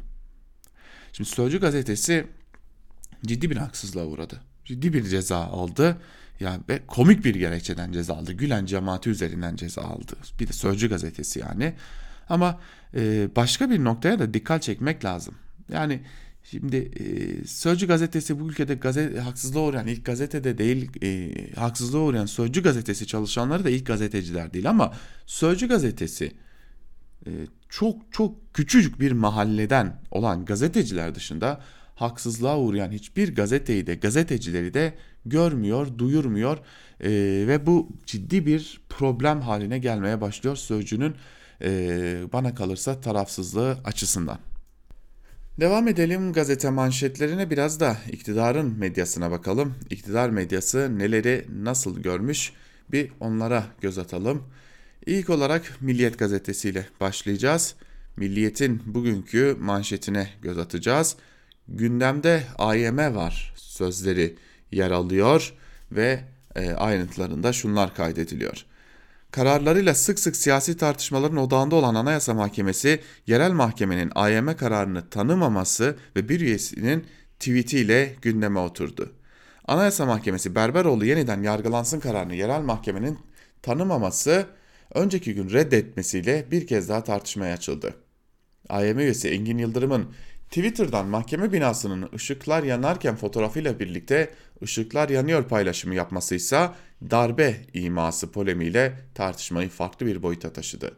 [1.13, 2.27] Şimdi Sözcü gazetesi
[3.25, 4.54] ciddi bir haksızlığa uğradı.
[4.65, 5.97] Ciddi bir ceza aldı.
[6.39, 8.33] Yani ve komik bir gerekçeden ceza aldı.
[8.33, 10.13] Gülen cemaati üzerinden ceza aldı.
[10.39, 11.73] Bir de Sözcü gazetesi yani.
[12.29, 12.59] Ama
[12.95, 15.35] e, başka bir noktaya da dikkat çekmek lazım.
[15.71, 16.01] Yani
[16.51, 22.25] Şimdi e, Sözcü gazetesi bu ülkede gazete, haksızlığa uğrayan ilk gazetede değil e, haksızlığa uğrayan
[22.25, 24.93] Sözcü gazetesi çalışanları da ilk gazeteciler değil ama
[25.25, 26.31] Sözcü gazetesi
[27.27, 27.31] e,
[27.69, 31.61] çok çok küçücük bir mahalleden olan gazeteciler dışında
[31.95, 34.93] haksızlığa uğrayan hiçbir gazeteyi de gazetecileri de
[35.25, 36.57] görmüyor, duyurmuyor
[36.99, 37.09] e,
[37.47, 41.15] ve bu ciddi bir problem haline gelmeye başlıyor Sözcü'nün
[41.61, 41.69] e,
[42.33, 44.39] bana kalırsa tarafsızlığı açısından.
[45.59, 49.75] Devam edelim gazete manşetlerine biraz da iktidarın medyasına bakalım.
[49.89, 52.53] İktidar medyası neleri nasıl görmüş
[52.91, 54.43] bir onlara göz atalım.
[55.05, 57.75] İlk olarak Milliyet gazetesiyle başlayacağız.
[58.17, 61.15] Milliyet'in bugünkü manşetine göz atacağız.
[61.67, 64.35] Gündemde AYM var sözleri
[64.71, 65.53] yer alıyor
[65.91, 66.19] ve
[66.55, 68.65] e, ayrıntılarında şunlar kaydediliyor.
[69.31, 76.29] Kararlarıyla sık sık siyasi tartışmaların odağında olan Anayasa Mahkemesi, yerel mahkemenin AYM kararını tanımaması ve
[76.29, 77.05] bir üyesinin
[77.39, 79.13] tweetiyle gündeme oturdu.
[79.67, 83.19] Anayasa Mahkemesi Berberoğlu yeniden yargılansın kararını yerel mahkemenin
[83.61, 84.45] tanımaması
[84.93, 87.95] önceki gün reddetmesiyle bir kez daha tartışmaya açıldı.
[88.69, 90.07] AYM üyesi Engin Yıldırım'ın
[90.49, 94.29] Twitter'dan mahkeme binasının ışıklar yanarken fotoğrafıyla birlikte
[94.63, 96.69] ışıklar yanıyor paylaşımı yapması ise
[97.11, 100.97] darbe iması polemiğiyle tartışmayı farklı bir boyuta taşıdı.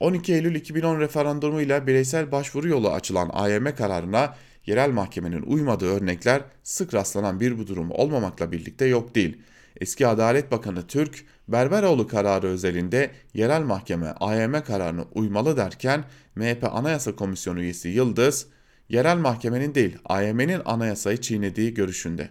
[0.00, 6.94] 12 Eylül 2010 referandumuyla bireysel başvuru yolu açılan AYM kararına yerel mahkemenin uymadığı örnekler sık
[6.94, 9.42] rastlanan bir bu durum olmamakla birlikte yok değil.
[9.80, 17.16] Eski Adalet Bakanı Türk, Berberoğlu kararı özelinde yerel mahkeme AYM kararını uymalı derken MHP Anayasa
[17.16, 18.46] Komisyonu üyesi Yıldız,
[18.90, 22.30] yerel mahkemenin değil AYM'nin anayasayı çiğnediği görüşünde.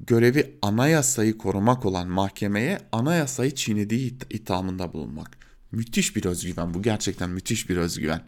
[0.00, 5.38] Görevi anayasayı korumak olan mahkemeye anayasayı çiğnediği ithamında bulunmak.
[5.72, 8.22] Müthiş bir özgüven bu gerçekten müthiş bir özgüven.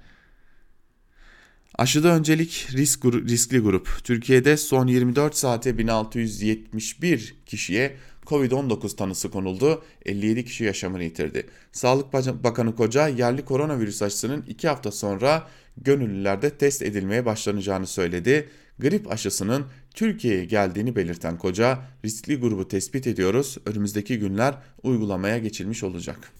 [1.79, 4.01] Aşıda öncelik risk, riskli grup.
[4.05, 9.85] Türkiye'de son 24 saate 1671 kişiye Covid-19 tanısı konuldu.
[10.07, 11.47] 57 kişi yaşamını yitirdi.
[11.73, 12.13] Sağlık
[12.45, 18.49] Bakanı Koca yerli koronavirüs aşısının 2 hafta sonra gönüllülerde test edilmeye başlanacağını söyledi.
[18.79, 23.59] Grip aşısının Türkiye'ye geldiğini belirten Koca, riskli grubu tespit ediyoruz.
[23.67, 26.33] Önümüzdeki günler uygulamaya geçilmiş olacak.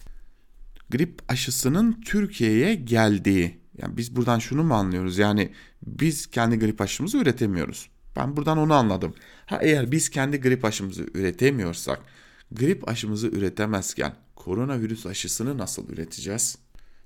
[0.89, 5.17] Grip aşısının Türkiye'ye geldiği yani biz buradan şunu mu anlıyoruz?
[5.17, 5.51] Yani
[5.85, 7.89] biz kendi grip aşımızı üretemiyoruz.
[8.15, 9.13] Ben buradan onu anladım.
[9.45, 11.99] Ha eğer biz kendi grip aşımızı üretemiyorsak,
[12.51, 16.57] grip aşımızı üretemezken koronavirüs aşısını nasıl üreteceğiz?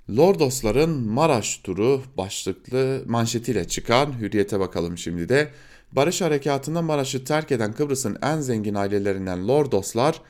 [0.10, 5.52] Lordosların Maraş turu başlıklı manşetiyle çıkan Hürriyet'e bakalım şimdi de.
[5.92, 10.22] Barış Harekatı'nda Maraş'ı terk eden Kıbrıs'ın en zengin ailelerinden Lordoslar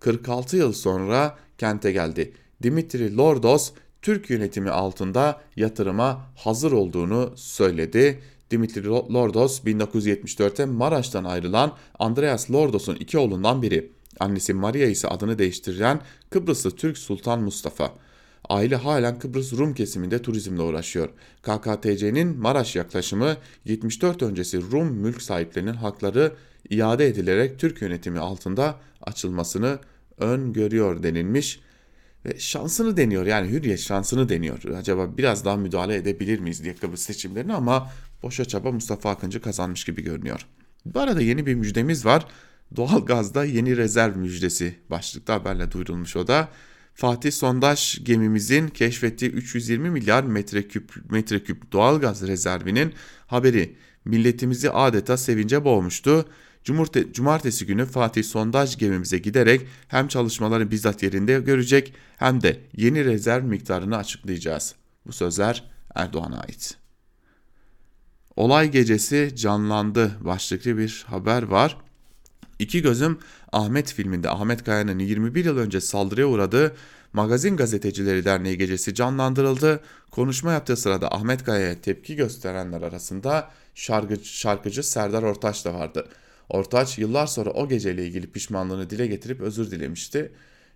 [0.00, 2.32] 46 yıl sonra kente geldi.
[2.62, 8.20] Dimitri Lordos Türk yönetimi altında yatırıma hazır olduğunu söyledi.
[8.50, 13.92] Dimitri Lordos 1974'te Maraş'tan ayrılan Andreas Lordos'un iki oğlundan biri.
[14.20, 17.92] Annesi Maria ise adını değiştiren Kıbrıslı Türk Sultan Mustafa.
[18.48, 21.08] Aile halen Kıbrıs Rum kesiminde turizmle uğraşıyor.
[21.42, 26.32] KKTC'nin Maraş yaklaşımı 74 öncesi Rum mülk sahiplerinin hakları
[26.70, 29.78] iade edilerek Türk yönetimi altında açılmasını
[30.18, 31.60] öngörüyor denilmiş.
[32.26, 34.64] Ve şansını deniyor yani Hürriyet şansını deniyor.
[34.64, 37.90] Acaba biraz daha müdahale edebilir miyiz diye Kıbrıs seçimlerini ama
[38.22, 40.46] boşa çaba Mustafa Akıncı kazanmış gibi görünüyor.
[40.86, 42.26] Bu arada yeni bir müjdemiz var.
[42.76, 46.48] Doğalgazda yeni rezerv müjdesi başlıkta haberle duyurulmuş o da.
[46.94, 52.94] Fatih sondaj gemimizin keşfettiği 320 milyar metreküp metreküp doğalgaz rezervinin
[53.26, 56.26] haberi milletimizi adeta sevince boğmuştu.
[57.12, 63.44] Cumartesi günü Fatih sondaj gemimize giderek hem çalışmaları bizzat yerinde görecek hem de yeni rezerv
[63.44, 64.74] miktarını açıklayacağız.
[65.06, 66.76] Bu sözler Erdoğan'a ait.
[68.36, 71.76] Olay gecesi canlandı başlıklı bir haber var.
[72.62, 73.18] İki Gözüm
[73.52, 76.76] Ahmet filminde Ahmet Kaya'nın 21 yıl önce saldırıya uğradığı
[77.12, 79.80] Magazin Gazetecileri Derneği gecesi canlandırıldı.
[80.10, 86.08] Konuşma yaptığı sırada Ahmet Kaya'ya tepki gösterenler arasında şarkıcı, şarkıcı Serdar Ortaç da vardı.
[86.48, 90.32] Ortaç yıllar sonra o geceyle ilgili pişmanlığını dile getirip özür dilemişti.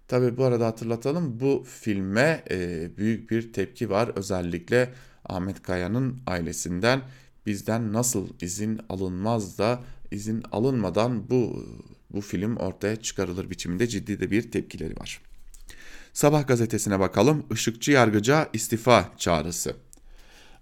[0.09, 4.11] Tabi bu arada hatırlatalım bu filme e, büyük bir tepki var.
[4.17, 4.93] Özellikle
[5.25, 7.03] Ahmet Kaya'nın ailesinden
[7.47, 9.81] bizden nasıl izin alınmaz da
[10.17, 11.67] izin alınmadan bu
[12.11, 15.21] bu film ortaya çıkarılır biçiminde ciddi de bir tepkileri var.
[16.13, 17.47] Sabah gazetesine bakalım.
[17.51, 19.75] Işıkçı yargıca istifa çağrısı.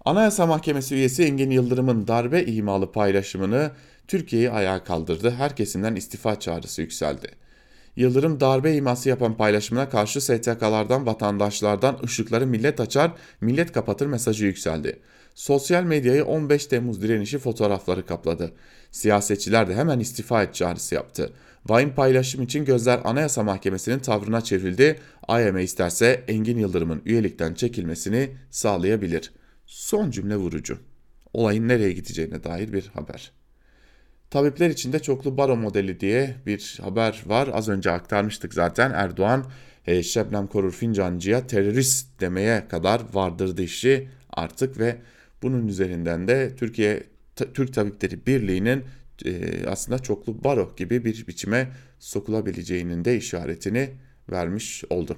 [0.05, 3.71] Anayasa Mahkemesi üyesi Engin Yıldırım'ın darbe imalı paylaşımını
[4.07, 5.31] Türkiye'yi ayağa kaldırdı.
[5.31, 7.27] Her kesimden istifa çağrısı yükseldi.
[7.95, 14.99] Yıldırım darbe iması yapan paylaşımına karşı STK'lardan, vatandaşlardan ışıkları millet açar, millet kapatır mesajı yükseldi.
[15.35, 18.53] Sosyal medyayı 15 Temmuz direnişi fotoğrafları kapladı.
[18.95, 21.33] Siyasetçiler de hemen istifa et çağrısı yaptı.
[21.65, 24.99] Vahim paylaşım için gözler Anayasa Mahkemesi'nin tavrına çevrildi.
[25.27, 29.33] AYM isterse Engin Yıldırım'ın üyelikten çekilmesini sağlayabilir.
[29.65, 30.79] Son cümle vurucu.
[31.33, 33.31] Olayın nereye gideceğine dair bir haber.
[34.29, 37.49] Tabipler için de çoklu baro modeli diye bir haber var.
[37.53, 38.91] Az önce aktarmıştık zaten.
[38.91, 39.45] Erdoğan
[39.87, 44.97] e, Şebnem Korur Fincancı'ya terörist demeye kadar vardırdı işi artık ve
[45.43, 48.83] bunun üzerinden de Türkiye Türk Tabipleri Birliği'nin
[49.25, 53.89] e, aslında çoklu baro gibi bir biçime sokulabileceğinin de işaretini
[54.31, 55.17] vermiş oldu.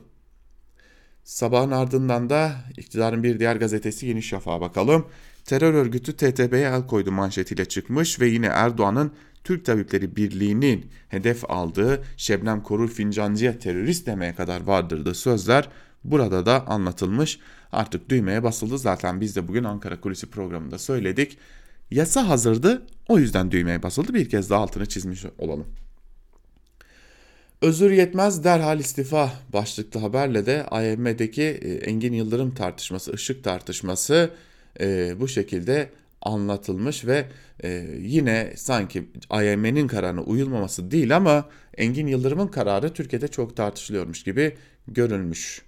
[1.23, 5.05] Sabahın ardından da iktidarın bir diğer gazetesi Yeni Şafak'a bakalım.
[5.45, 9.11] Terör örgütü TTB'ye el koydu manşetiyle çıkmış ve yine Erdoğan'ın
[9.43, 15.69] Türk Tabipleri Birliği'nin hedef aldığı Şebnem Korur Fincancı'ya terörist demeye kadar vardırdığı sözler
[16.03, 17.39] burada da anlatılmış.
[17.71, 21.37] Artık düğmeye basıldı zaten biz de bugün Ankara Kulisi programında söyledik.
[21.91, 25.67] Yasa hazırdı o yüzden düğmeye basıldı bir kez daha altını çizmiş olalım.
[27.61, 34.29] Özür yetmez derhal istifa başlıklı haberle de AYM'deki e, Engin Yıldırım tartışması, ışık tartışması
[34.79, 35.89] e, bu şekilde
[36.21, 37.25] anlatılmış ve
[37.63, 44.55] e, yine sanki AYM'nin kararına uyulmaması değil ama Engin Yıldırım'ın kararı Türkiye'de çok tartışılıyormuş gibi
[44.87, 45.66] görünmüş.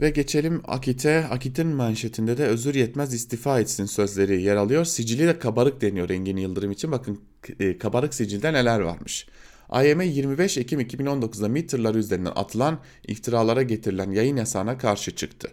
[0.00, 1.26] Ve geçelim Akit'e.
[1.30, 4.84] Akit'in manşetinde de özür yetmez istifa etsin sözleri yer alıyor.
[4.84, 6.92] Sicili de kabarık deniyor Engin Yıldırım için.
[6.92, 7.20] Bakın
[7.60, 9.26] e, kabarık sicilde neler varmış.
[9.68, 15.48] AYM 25 Ekim 2019'da MİT tırları üzerinden atılan iftiralara getirilen yayın yasağına karşı çıktı.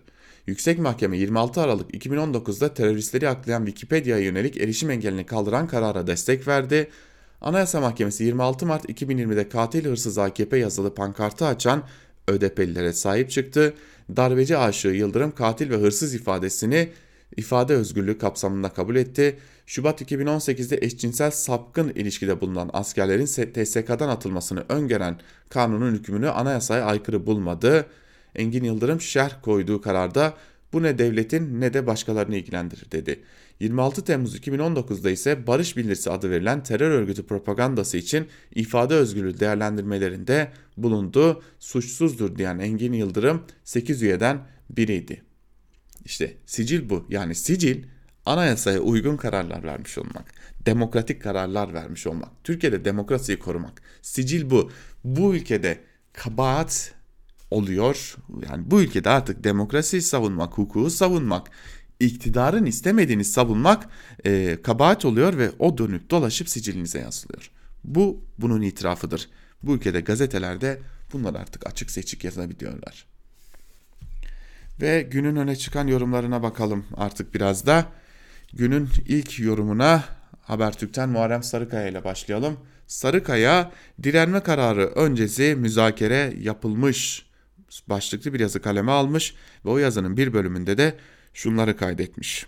[0.47, 6.89] Yüksek Mahkeme 26 Aralık 2019'da teröristleri aklayan Wikipedia'ya yönelik erişim engelini kaldıran karara destek verdi.
[7.41, 11.83] Anayasa Mahkemesi 26 Mart 2020'de katil hırsız AKP yazılı pankartı açan
[12.27, 13.73] ÖDP'lilere sahip çıktı.
[14.15, 16.89] Darbeci aşığı Yıldırım katil ve hırsız ifadesini
[17.37, 19.37] ifade özgürlüğü kapsamında kabul etti.
[19.65, 27.85] Şubat 2018'de eşcinsel sapkın ilişkide bulunan askerlerin TSK'dan atılmasını öngören kanunun hükmünü anayasaya aykırı bulmadı.
[28.35, 30.33] Engin Yıldırım şerh koyduğu kararda
[30.73, 33.19] bu ne devletin ne de başkalarını ilgilendirir dedi.
[33.59, 40.51] 26 Temmuz 2019'da ise barış bildirisi adı verilen terör örgütü propagandası için ifade özgürlüğü değerlendirmelerinde
[40.77, 41.43] bulundu.
[41.59, 45.21] Suçsuzdur diyen Engin Yıldırım 8 üyeden biriydi.
[46.05, 47.05] İşte sicil bu.
[47.09, 47.83] Yani sicil
[48.25, 50.33] anayasaya uygun kararlar vermiş olmak,
[50.65, 53.81] demokratik kararlar vermiş olmak, Türkiye'de demokrasiyi korumak.
[54.01, 54.71] Sicil bu.
[55.03, 55.79] Bu ülkede
[56.13, 56.93] kabahat
[57.51, 58.15] oluyor.
[58.49, 61.51] Yani bu ülkede artık demokrasiyi savunmak, hukuku savunmak,
[61.99, 63.89] iktidarın istemediğini savunmak
[64.25, 67.51] e, kabahat oluyor ve o dönüp dolaşıp sicilinize yazılıyor.
[67.83, 69.29] Bu bunun itirafıdır.
[69.63, 70.79] Bu ülkede gazetelerde
[71.13, 73.05] bunlar artık açık seçik yazabiliyorlar.
[74.81, 77.85] Ve günün öne çıkan yorumlarına bakalım artık biraz da.
[78.53, 80.03] Günün ilk yorumuna
[80.41, 82.57] Habertürk'ten Muharrem Sarıkaya ile başlayalım.
[82.87, 83.71] Sarıkaya
[84.03, 87.25] direnme kararı öncesi müzakere yapılmış
[87.87, 90.97] başlıklı bir yazı kaleme almış ve o yazının bir bölümünde de
[91.35, 92.45] şunları kaydetmiş.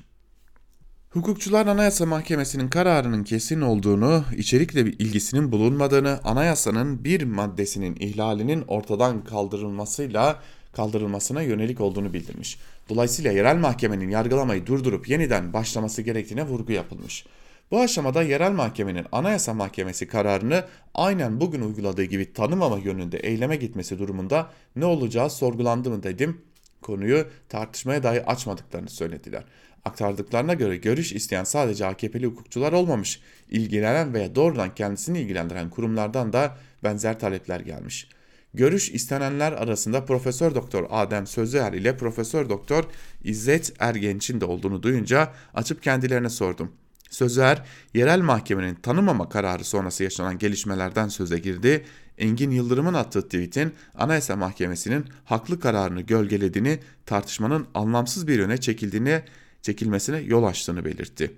[1.10, 9.23] Hukukçular Anayasa Mahkemesi'nin kararının kesin olduğunu, içerikle bir ilgisinin bulunmadığını, anayasanın bir maddesinin ihlalinin ortadan
[9.23, 10.39] kaldırılmasıyla
[10.73, 12.60] kaldırılmasına yönelik olduğunu bildirmiş.
[12.89, 17.26] Dolayısıyla yerel mahkemenin yargılamayı durdurup yeniden başlaması gerektiğine vurgu yapılmış.
[17.71, 24.00] Bu aşamada yerel mahkemenin Anayasa Mahkemesi kararını aynen bugün uyguladığı gibi tanımama yönünde eyleme gitmesi
[24.00, 26.41] durumunda ne olacağı sorgulandı mı dedim.
[26.88, 29.43] Konuyu tartışmaya dahi açmadıklarını söylediler.
[29.86, 33.21] Aktardıklarına göre görüş isteyen sadece AKP'li hukukçular olmamış.
[33.50, 38.08] İlgilenen veya doğrudan kendisini ilgilendiren kurumlardan da benzer talepler gelmiş.
[38.54, 42.84] Görüş istenenler arasında Profesör Doktor Adem Sözler ile Profesör Doktor
[43.23, 46.71] İzzet Ergenç'in de olduğunu duyunca açıp kendilerine sordum.
[47.10, 51.86] Sözler, yerel mahkemenin tanımama kararı sonrası yaşanan gelişmelerden söze girdi.
[52.17, 59.23] Engin Yıldırım'ın attığı tweetin Anayasa Mahkemesi'nin haklı kararını gölgelediğini, tartışmanın anlamsız bir yöne çekildiğini,
[59.62, 61.32] çekilmesine yol açtığını belirtti.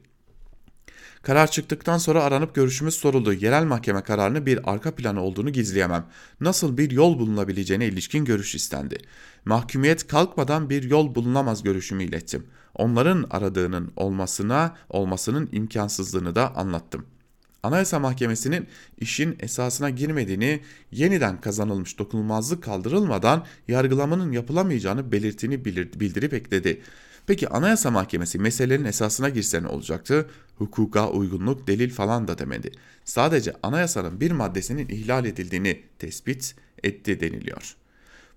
[1.21, 3.33] Karar çıktıktan sonra aranıp görüşümüz soruldu.
[3.33, 6.05] Yerel mahkeme kararını bir arka planı olduğunu gizleyemem.
[6.41, 8.97] Nasıl bir yol bulunabileceğine ilişkin görüş istendi.
[9.45, 12.47] Mahkumiyet kalkmadan bir yol bulunamaz görüşümü ilettim.
[12.75, 17.05] Onların aradığının olmasına, olmasının imkansızlığını da anlattım.
[17.63, 18.67] Anayasa Mahkemesi'nin
[18.97, 20.59] işin esasına girmediğini,
[20.91, 26.81] yeniden kazanılmış dokunulmazlık kaldırılmadan yargılamanın yapılamayacağını belirttiğini bildirip ekledi.
[27.27, 30.29] Peki Anayasa Mahkemesi meselelerin esasına girse ne olacaktı?
[30.57, 32.71] Hukuka uygunluk, delil falan da demedi.
[33.05, 37.75] Sadece anayasanın bir maddesinin ihlal edildiğini tespit etti deniliyor.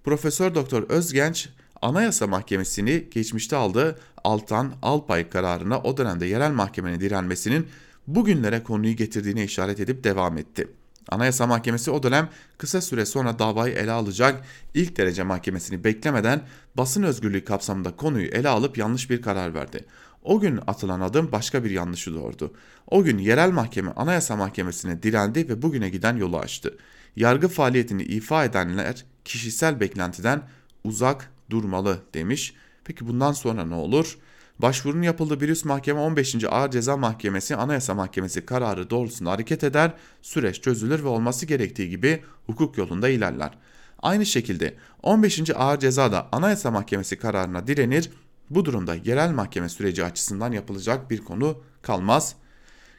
[0.05, 1.49] Profesör Doktor Özgenç
[1.83, 7.67] Anayasa Mahkemesi'ni geçmişte aldığı Altan Alpay kararına o dönemde yerel mahkemenin direnmesinin
[8.07, 10.69] bugünlere konuyu getirdiğine işaret edip devam etti.
[11.09, 16.43] Anayasa Mahkemesi o dönem kısa süre sonra davayı ele alacak ilk derece mahkemesini beklemeden
[16.75, 19.85] basın özgürlüğü kapsamında konuyu ele alıp yanlış bir karar verdi.
[20.23, 22.55] O gün atılan adım başka bir yanlışı doğurdu.
[22.87, 26.79] O gün yerel mahkeme Anayasa Mahkemesi'ne direndi ve bugüne giden yolu açtı.
[27.17, 30.43] Yargı faaliyetini ifa edenler kişisel beklentiden
[30.85, 32.55] uzak durmalı demiş.
[32.85, 34.19] Peki bundan sonra ne olur?
[34.63, 36.45] Başvurunun yapıldığı bir üst mahkeme 15.
[36.45, 42.23] Ağır Ceza Mahkemesi Anayasa Mahkemesi kararı doğrultusunda hareket eder, süreç çözülür ve olması gerektiği gibi
[42.47, 43.59] hukuk yolunda ilerler.
[43.99, 45.51] Aynı şekilde 15.
[45.51, 48.11] Ağır Ceza da Anayasa Mahkemesi kararına direnir,
[48.51, 52.35] bu durumda yerel mahkeme süreci açısından yapılacak bir konu kalmaz.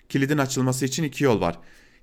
[0.10, 1.60] Kilidin açılması için iki yol var.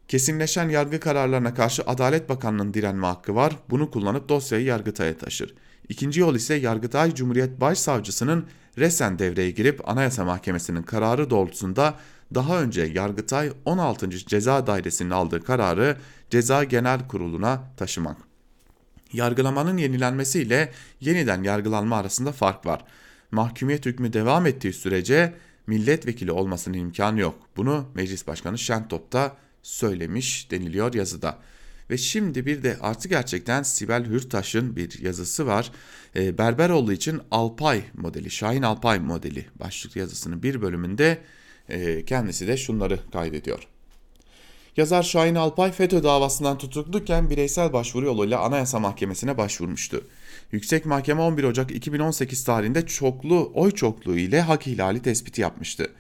[0.09, 3.57] Kesinleşen yargı kararlarına karşı Adalet Bakanlığı'nın direnme hakkı var.
[3.71, 5.55] Bunu kullanıp dosyayı Yargıtay'a taşır.
[5.89, 8.47] İkinci yol ise Yargıtay Cumhuriyet Başsavcısının
[8.81, 11.95] resen devreye girip Anayasa Mahkemesi'nin kararı doğrultusunda
[12.35, 14.11] daha önce Yargıtay 16.
[14.11, 15.97] Ceza Dairesi'nin aldığı kararı
[16.31, 18.17] Ceza Genel Kurulu'na taşımak.
[19.13, 22.85] Yargılamanın yenilenmesiyle yeniden yargılanma arasında fark var.
[23.31, 25.35] Mahkumiyet hükmü devam ettiği sürece
[25.67, 27.35] milletvekili olmasının imkanı yok.
[27.57, 31.39] Bunu Meclis Başkanı Şentop da söylemiş deniliyor yazıda.
[31.91, 35.73] Ve şimdi bir de artı gerçekten Sibel Hürtaş'ın bir yazısı var.
[36.17, 41.19] E, Berberoğlu için Alpay modeli, Şahin Alpay modeli başlıklı yazısının bir bölümünde
[41.69, 43.67] e, kendisi de şunları kaydediyor.
[44.77, 50.05] Yazar Şahin Alpay FETÖ davasından tutukluyken bireysel başvuru yoluyla Anayasa Mahkemesi'ne başvurmuştu.
[50.53, 55.91] Yüksek Mahkeme 11 Ocak 2018 tarihinde çoklu oy çokluğu ile hak ihlali tespiti yapmıştı.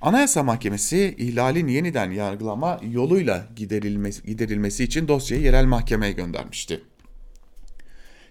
[0.00, 6.80] Anayasa Mahkemesi ihlalin yeniden yargılama yoluyla giderilmesi, giderilmesi için dosyayı yerel mahkemeye göndermişti.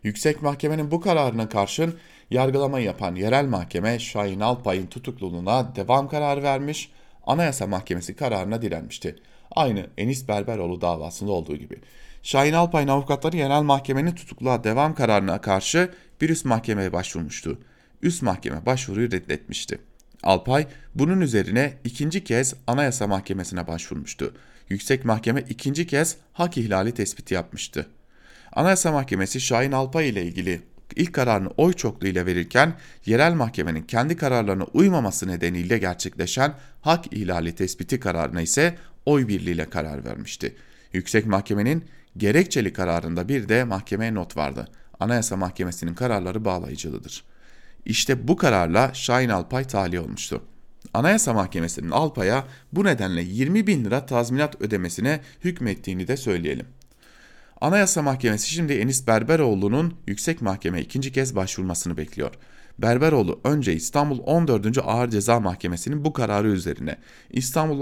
[0.03, 1.95] Yüksek Mahkemenin bu kararına karşın
[2.31, 6.91] yargılama yapan yerel mahkeme Şahin Alpay'ın tutukluluğuna devam kararı vermiş,
[7.25, 9.15] Anayasa Mahkemesi kararına direnmişti.
[9.51, 11.75] Aynı Enis Berberoğlu davasında olduğu gibi.
[12.23, 17.59] Şahin Alpay'ın avukatları yerel mahkemenin tutukluğa devam kararına karşı bir üst mahkemeye başvurmuştu.
[18.01, 19.79] Üst mahkeme başvuruyu reddetmişti.
[20.23, 24.33] Alpay bunun üzerine ikinci kez Anayasa Mahkemesi'ne başvurmuştu.
[24.69, 27.85] Yüksek Mahkeme ikinci kez hak ihlali tespiti yapmıştı.
[28.53, 30.61] Anayasa Mahkemesi Şahin Alpay ile ilgili
[30.95, 32.73] ilk kararını oy çokluğu ile verirken
[33.05, 38.75] yerel mahkemenin kendi kararlarına uymaması nedeniyle gerçekleşen hak ihlali tespiti kararına ise
[39.05, 40.55] oy birliğiyle karar vermişti.
[40.93, 41.85] Yüksek Mahkemenin
[42.17, 44.67] gerekçeli kararında bir de mahkemeye not vardı.
[44.99, 47.23] Anayasa Mahkemesi'nin kararları bağlayıcılıdır.
[47.87, 50.41] İşte bu kararla Şahin Alpay tahliye olmuştu.
[50.93, 56.65] Anayasa Mahkemesi'nin Alpay'a bu nedenle 20 bin lira tazminat ödemesine hükmettiğini de söyleyelim.
[57.61, 62.31] Anayasa Mahkemesi şimdi Enis Berberoğlu'nun yüksek mahkeme ikinci kez başvurmasını bekliyor.
[62.79, 64.77] Berberoğlu önce İstanbul 14.
[64.83, 66.97] Ağır Ceza Mahkemesi'nin bu kararı üzerine
[67.29, 67.81] İstanbul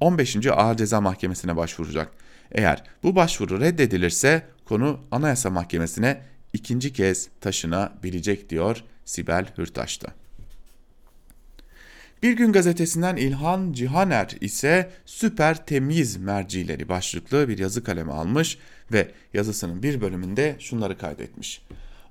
[0.00, 0.46] 15.
[0.46, 2.12] Ağır Ceza Mahkemesi'ne başvuracak.
[2.50, 10.08] Eğer bu başvuru reddedilirse konu Anayasa Mahkemesi'ne ikinci kez taşınabilecek diyor Sibel Hürtaş'ta.
[12.22, 18.58] Bir gün gazetesinden İlhan Cihaner ise süper temiz mercileri başlıklı bir yazı kalemi almış
[18.92, 21.62] ve yazısının bir bölümünde şunları kaydetmiş.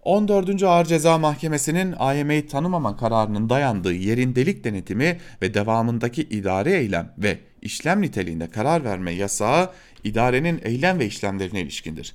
[0.02, 0.64] 14.
[0.64, 7.40] Ağır Ceza Mahkemesi'nin AYM'yi tanımama kararının dayandığı yerin delik denetimi ve devamındaki idari eylem ve
[7.62, 9.72] işlem niteliğinde karar verme yasağı
[10.04, 12.14] idarenin eylem ve işlemlerine ilişkindir.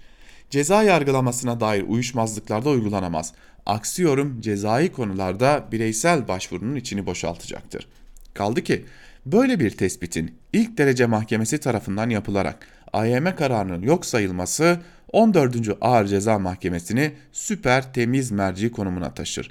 [0.51, 3.33] Ceza yargılamasına dair uyuşmazlıklarda uygulanamaz.
[3.67, 7.89] Aksi yorum cezai konularda bireysel başvurunun içini boşaltacaktır.
[8.35, 8.85] Kaldı ki
[9.27, 14.79] böyle bir tespitin ilk derece mahkemesi tarafından yapılarak AYM kararının yok sayılması
[15.13, 15.57] 14.
[15.81, 19.49] Ağır Ceza Mahkemesi'ni süper temiz merci konumuna taşır.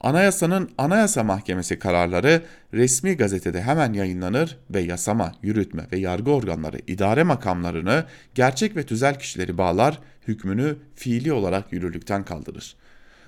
[0.00, 2.42] Anayasanın Anayasa Mahkemesi kararları
[2.74, 8.04] resmi gazetede hemen yayınlanır ve yasama, yürütme ve yargı organları idare makamlarını
[8.34, 9.98] gerçek ve tüzel kişileri bağlar,
[10.28, 12.76] hükmünü fiili olarak yürürlükten kaldırır.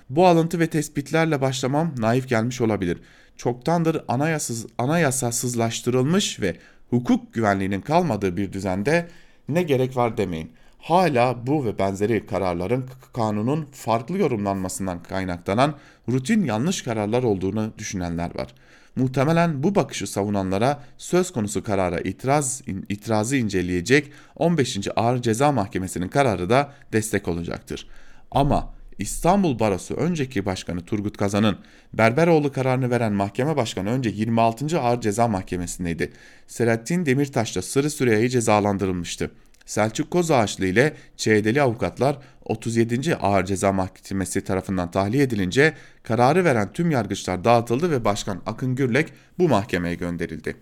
[0.09, 2.97] Bu alıntı ve tespitlerle başlamam naif gelmiş olabilir.
[3.37, 6.55] Çoktandır anayasız, anayasasızlaştırılmış ve
[6.89, 9.07] hukuk güvenliğinin kalmadığı bir düzende
[9.49, 15.75] ne gerek var demeyin hala bu ve benzeri kararların kanunun farklı yorumlanmasından kaynaklanan
[16.09, 18.55] rutin yanlış kararlar olduğunu düşünenler var.
[18.95, 24.87] Muhtemelen bu bakışı savunanlara söz konusu karara itiraz itirazı inceleyecek 15.
[24.95, 27.87] Ağır Ceza Mahkemesi'nin kararı da destek olacaktır.
[28.31, 31.57] Ama İstanbul Barosu önceki başkanı Turgut Kazan'ın
[31.93, 34.79] Berberoğlu kararını veren mahkeme başkanı önce 26.
[34.79, 36.11] Ağır Ceza Mahkemesi'ndeydi.
[36.47, 39.31] Selahattin Demirtaş da Sırı Süreyya cezalandırılmıştı.
[39.65, 43.15] Selçuk Kozağaçlı ile Çeydeli avukatlar 37.
[43.15, 45.73] Ağır Ceza Mahkemesi tarafından tahliye edilince
[46.03, 50.55] kararı veren tüm yargıçlar dağıtıldı ve Başkan Akın Gürlek bu mahkemeye gönderildi.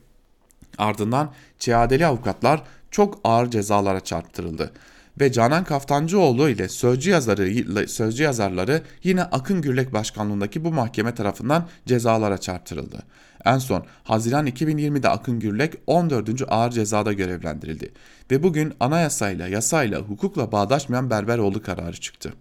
[0.77, 4.71] Ardından Çeadeli avukatlar çok ağır cezalara çarptırıldı
[5.19, 11.67] ve Canan Kaftancıoğlu ile sözcü yazarı sözcü yazarları yine Akın Gürlek başkanlığındaki bu mahkeme tarafından
[11.85, 13.03] cezalara çarptırıldı.
[13.45, 16.29] En son Haziran 2020'de Akın Gürlek 14.
[16.47, 17.91] ağır cezada görevlendirildi
[18.31, 22.33] ve bugün anayasayla, yasayla, hukukla bağdaşmayan Berberoğlu kararı çıktı.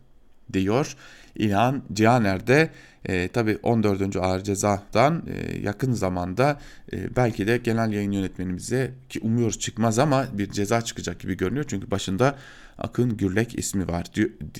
[0.53, 0.97] Diyor
[1.37, 2.71] İlhan Cihaner'de
[3.05, 4.17] e, tabi 14.
[4.17, 6.61] ağır cezadan e, yakın zamanda
[6.93, 11.65] e, belki de genel yayın yönetmenimize ki umuyoruz çıkmaz ama bir ceza çıkacak gibi görünüyor.
[11.69, 12.37] Çünkü başında
[12.79, 14.07] Akın Gürlek ismi var.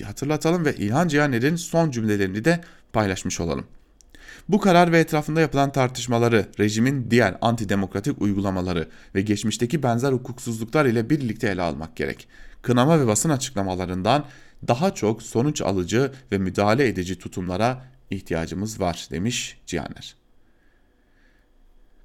[0.03, 2.61] Hatırlatalım ve İlhan Cihaner'in son cümlelerini de
[2.93, 3.65] paylaşmış olalım.
[4.49, 11.09] Bu karar ve etrafında yapılan tartışmaları, rejimin diğer antidemokratik uygulamaları ve geçmişteki benzer hukuksuzluklar ile
[11.09, 12.27] birlikte ele almak gerek.
[12.61, 14.25] Kınama ve basın açıklamalarından
[14.67, 20.15] daha çok sonuç alıcı ve müdahale edici tutumlara ihtiyacımız var demiş Cihaner.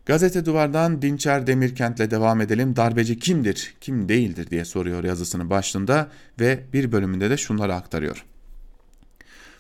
[0.07, 2.77] Gazete Duvar'dan Dinçer Demirkent'le devam edelim.
[2.77, 6.09] Darbeci kimdir, kim değildir diye soruyor yazısının başlığında
[6.41, 8.25] ve bir bölümünde de şunları aktarıyor.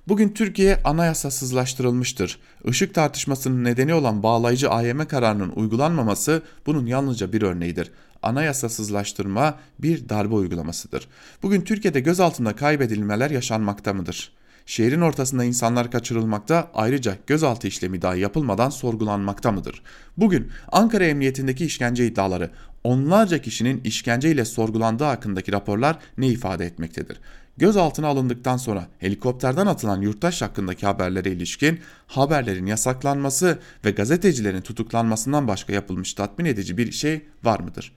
[0.08, 2.38] Bugün Türkiye anayasasızlaştırılmıştır.
[2.64, 7.90] Işık tartışmasının nedeni olan bağlayıcı AYM kararının uygulanmaması bunun yalnızca bir örneğidir.
[8.22, 11.08] Anayasasızlaştırma bir darbe uygulamasıdır.
[11.42, 14.32] Bugün Türkiye'de gözaltında kaybedilmeler yaşanmakta mıdır?
[14.66, 19.82] Şehrin ortasında insanlar kaçırılmakta ayrıca gözaltı işlemi daha yapılmadan sorgulanmakta mıdır?
[20.16, 22.50] Bugün Ankara Emniyetindeki işkence iddiaları
[22.84, 27.20] onlarca kişinin işkenceyle sorgulandığı hakkındaki raporlar ne ifade etmektedir?
[27.56, 35.72] gözaltına alındıktan sonra helikopterden atılan yurttaş hakkındaki haberlere ilişkin haberlerin yasaklanması ve gazetecilerin tutuklanmasından başka
[35.72, 37.92] yapılmış tatmin edici bir şey var mıdır?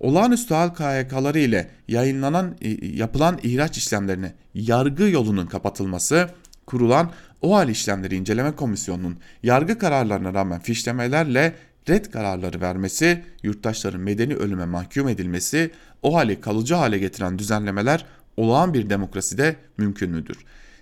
[0.00, 6.30] Olağanüstü hal KYK'ları ile yayınlanan yapılan ihraç işlemlerine yargı yolunun kapatılması,
[6.66, 7.10] kurulan
[7.42, 11.54] OHAL işlemleri inceleme komisyonunun yargı kararlarına rağmen fişlemelerle
[11.88, 15.70] red kararları vermesi, yurttaşların medeni ölüme mahkum edilmesi,
[16.02, 18.04] o hali kalıcı hale getiren düzenlemeler
[18.36, 20.36] olağan bir demokraside mümkün müdür?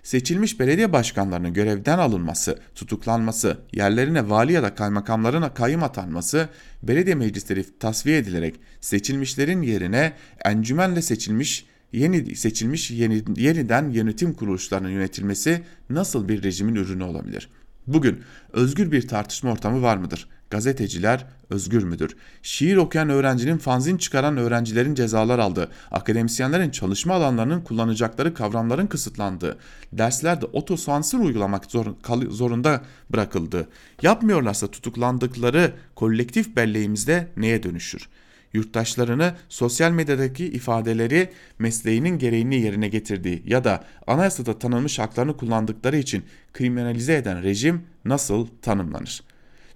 [0.05, 6.49] Seçilmiş belediye başkanlarının görevden alınması, tutuklanması, yerlerine vali ya da kaymakamlarına kayyum atanması,
[6.83, 10.13] belediye meclisleri tasfiye edilerek seçilmişlerin yerine
[10.45, 17.49] encümenle seçilmiş yeni seçilmiş yeni, yeniden yönetim kuruluşlarının yönetilmesi nasıl bir rejimin ürünü olabilir?
[17.87, 18.23] Bugün
[18.53, 20.29] özgür bir tartışma ortamı var mıdır?
[20.49, 22.15] Gazeteciler özgür müdür?
[22.41, 29.57] Şiir okuyan öğrencinin fanzin çıkaran öğrencilerin cezalar aldığı, akademisyenlerin çalışma alanlarının kullanacakları kavramların kısıtlandığı,
[29.93, 31.85] derslerde otosansür uygulamak zor,
[32.29, 33.67] zorunda bırakıldığı,
[34.01, 38.09] yapmıyorlarsa tutuklandıkları kolektif belleğimizde neye dönüşür?
[38.55, 41.29] Yurttaşlarını sosyal medyadaki ifadeleri
[41.59, 48.47] mesleğinin gereğini yerine getirdiği ya da anayasada tanınmış haklarını kullandıkları için kriminalize eden rejim nasıl
[48.61, 49.23] tanımlanır?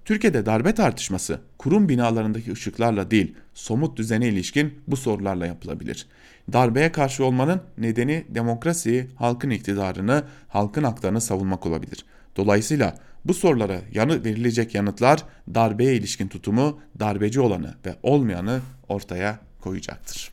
[0.06, 6.08] Türkiye'de darbe tartışması kurum binalarındaki ışıklarla değil, somut düzene ilişkin bu sorularla yapılabilir.
[6.54, 12.06] Darbeye karşı olmanın nedeni demokrasiyi, halkın iktidarını, halkın haklarını savunmak olabilir.
[12.40, 15.24] Dolayısıyla bu sorulara yanı verilecek yanıtlar
[15.56, 18.60] darbeye ilişkin tutumu, darbeci olanı ve olmayanı
[18.90, 20.32] ortaya koyacaktır.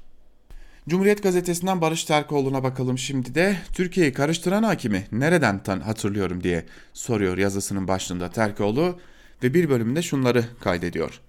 [0.88, 3.56] Cumhuriyet Gazetesi'nden Barış Terkoğlu'na bakalım şimdi de.
[3.72, 8.98] Türkiye'yi karıştıran hakimi nereden hatırlıyorum diye soruyor yazısının başlığında Terkoğlu
[9.42, 11.20] ve bir bölümünde şunları kaydediyor.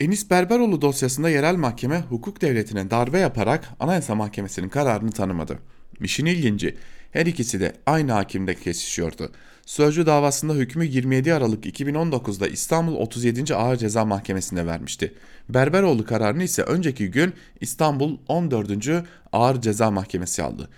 [0.00, 5.58] Enis Berberoğlu dosyasında yerel mahkeme hukuk devletine darbe yaparak Anayasa Mahkemesi'nin kararını tanımadı.
[6.00, 6.76] İşin ilginci
[7.10, 9.32] Her ikisi de aynı hakimde kesişiyordu.
[9.66, 13.54] Sözcü davasında hükmü 27 Aralık 2019'da İstanbul 37.
[13.54, 15.14] Ağır Ceza Mahkemesi'nde vermişti.
[15.48, 18.70] Berberoğlu kararını ise önceki gün İstanbul 14.
[19.32, 20.68] Ağır Ceza Mahkemesi aldı.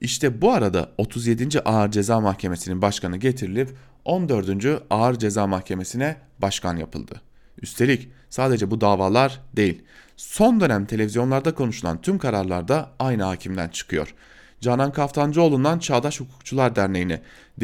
[0.00, 1.60] İşte bu arada 37.
[1.60, 3.70] Ağır Ceza Mahkemesi'nin başkanı getirilip
[4.04, 4.48] 14.
[4.90, 7.20] Ağır Ceza Mahkemesi'ne başkan yapıldı.
[7.62, 9.82] Üstelik sadece bu davalar değil,
[10.16, 14.14] son dönem televizyonlarda konuşulan tüm kararlar da aynı hakimden çıkıyor.
[14.60, 17.22] Canan Kaftancıoğlu'ndan Çağdaş Hukukçular Derneği'ne,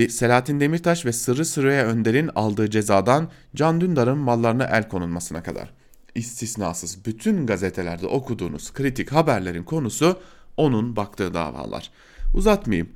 [0.08, 5.70] Selahattin Demirtaş ve Sırrı Süreyya Önder'in aldığı cezadan Can Dündar'ın mallarına el konulmasına kadar.
[6.14, 10.18] İstisnasız bütün gazetelerde okuduğunuz kritik haberlerin konusu
[10.56, 11.90] onun baktığı davalar.
[12.34, 12.88] Uzatmayayım.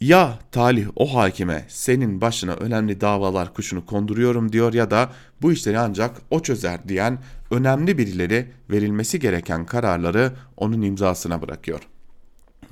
[0.00, 5.12] Ya talih o hakime senin başına önemli davalar kuşunu konduruyorum diyor ya da
[5.42, 7.18] bu işleri ancak o çözer diyen
[7.50, 11.80] önemli birileri verilmesi gereken kararları onun imzasına bırakıyor.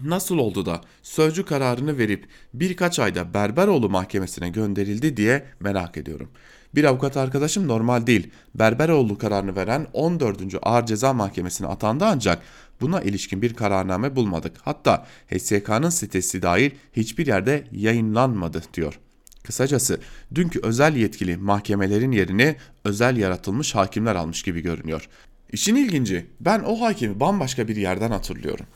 [0.04, 6.30] Nasıl oldu da sözcü kararını verip birkaç ayda Berberoğlu mahkemesine gönderildi diye merak ediyorum.
[6.74, 8.30] Bir avukat arkadaşım normal değil.
[8.54, 10.42] Berberoğlu kararını veren 14.
[10.62, 12.42] Ağır Ceza Mahkemesi'ne atandı ancak
[12.80, 14.56] buna ilişkin bir kararname bulmadık.
[14.62, 18.98] Hatta HSK'nın sitesi dahil hiçbir yerde yayınlanmadı diyor.
[19.42, 20.00] Kısacası
[20.34, 25.08] dünkü özel yetkili mahkemelerin yerini özel yaratılmış hakimler almış gibi görünüyor.
[25.52, 28.66] İşin ilginci ben o hakimi bambaşka bir yerden hatırlıyorum.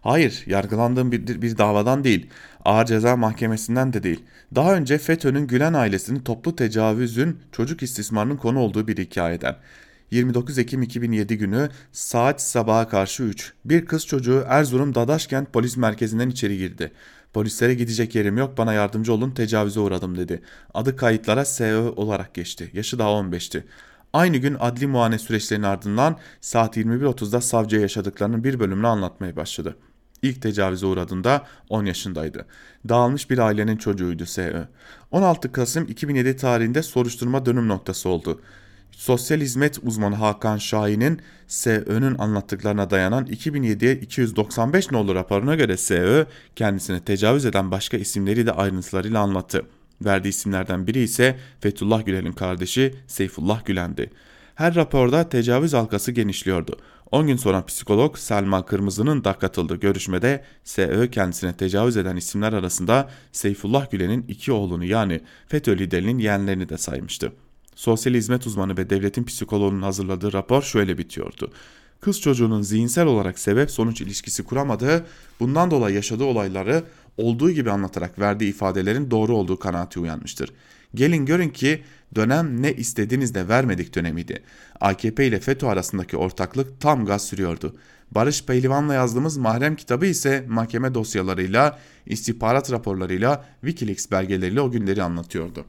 [0.00, 2.30] Hayır, yargılandığım bir, bir davadan değil,
[2.64, 4.24] ağır ceza mahkemesinden de değil.
[4.54, 9.56] Daha önce FETÖ'nün Gülen ailesinin toplu tecavüzün çocuk istismarının konu olduğu bir hikayeden.
[10.10, 13.52] 29 Ekim 2007 günü saat sabaha karşı 3.
[13.64, 16.92] Bir kız çocuğu Erzurum Dadaşkent polis merkezinden içeri girdi.
[17.32, 20.42] Polislere gidecek yerim yok bana yardımcı olun tecavüze uğradım dedi.
[20.74, 22.70] Adı kayıtlara SÖ olarak geçti.
[22.72, 23.64] Yaşı daha 15'ti.
[24.12, 29.76] Aynı gün adli muayene süreçlerinin ardından saat 21.30'da savcıya yaşadıklarının bir bölümünü anlatmaya başladı.
[30.22, 32.46] İlk tecavüze uğradığında 10 yaşındaydı.
[32.88, 34.68] Dağılmış bir ailenin çocuğuydu SÖ.
[35.10, 38.40] 16 Kasım 2007 tarihinde soruşturma dönüm noktası oldu.
[38.92, 47.00] Sosyal hizmet uzmanı Hakan Şahin'in SÖ'nün anlattıklarına dayanan 2007'ye 295 nolu raporuna göre SÖ kendisine
[47.00, 49.62] tecavüz eden başka isimleri de ayrıntılarıyla anlattı.
[50.04, 54.10] Verdiği isimlerden biri ise Fethullah Gülen'in kardeşi Seyfullah Gülen'di.
[54.54, 56.78] Her raporda tecavüz halkası genişliyordu.
[57.12, 63.10] 10 gün sonra psikolog Selma Kırmızı'nın da katıldığı görüşmede SÖ kendisine tecavüz eden isimler arasında
[63.32, 67.32] Seyfullah Gülen'in iki oğlunu yani FETÖ liderinin yeğenlerini de saymıştı.
[67.74, 71.52] Sosyal hizmet uzmanı ve devletin psikoloğunun hazırladığı rapor şöyle bitiyordu.
[72.00, 75.06] Kız çocuğunun zihinsel olarak sebep sonuç ilişkisi kuramadığı,
[75.40, 76.84] bundan dolayı yaşadığı olayları
[77.16, 80.50] olduğu gibi anlatarak verdiği ifadelerin doğru olduğu kanaati uyanmıştır.
[80.94, 81.82] Gelin görün ki
[82.14, 84.42] dönem ne istediğiniz de vermedik dönemiydi.
[84.80, 87.76] AKP ile FETÖ arasındaki ortaklık tam gaz sürüyordu.
[88.10, 95.64] Barış Pehlivan'la yazdığımız mahrem kitabı ise mahkeme dosyalarıyla, istihbarat raporlarıyla, Wikileaks belgeleriyle o günleri anlatıyordu.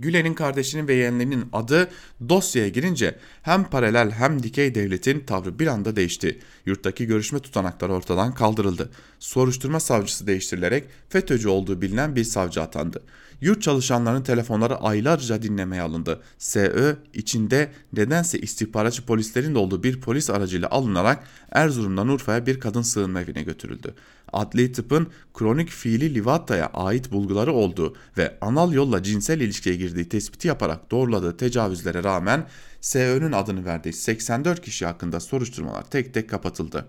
[0.00, 1.88] Gülen'in kardeşinin ve yeğenlerinin adı
[2.28, 6.38] dosyaya girince hem paralel hem dikey devletin tavrı bir anda değişti.
[6.66, 8.90] Yurttaki görüşme tutanakları ortadan kaldırıldı.
[9.18, 13.02] Soruşturma savcısı değiştirilerek FETÖ'cü olduğu bilinen bir savcı atandı.
[13.40, 16.20] Yurt çalışanlarının telefonları aylarca dinlemeye alındı.
[16.38, 22.82] SÖ içinde nedense istihbaratçı polislerin de olduğu bir polis aracıyla alınarak Erzurum'dan Urfa'ya bir kadın
[22.82, 23.94] sığınma evine götürüldü.
[24.32, 30.48] Adli tıpın kronik fiili livataya ait bulguları olduğu ve anal yolla cinsel ilişkiye girdiği tespiti
[30.48, 32.46] yaparak doğruladığı tecavüzlere rağmen
[32.80, 36.86] SÖ'nün adını verdiği 84 kişi hakkında soruşturmalar tek tek kapatıldı.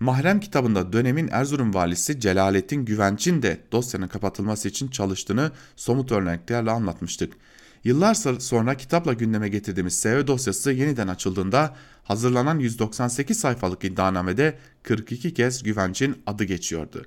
[0.00, 7.32] Mahrem kitabında dönemin Erzurum valisi Celalettin Güvenç'in de dosyanın kapatılması için çalıştığını somut örneklerle anlatmıştık.
[7.84, 15.62] Yıllar sonra kitapla gündeme getirdiğimiz SEO dosyası yeniden açıldığında hazırlanan 198 sayfalık iddianamede 42 kez
[15.62, 17.04] Güvenç'in adı geçiyordu.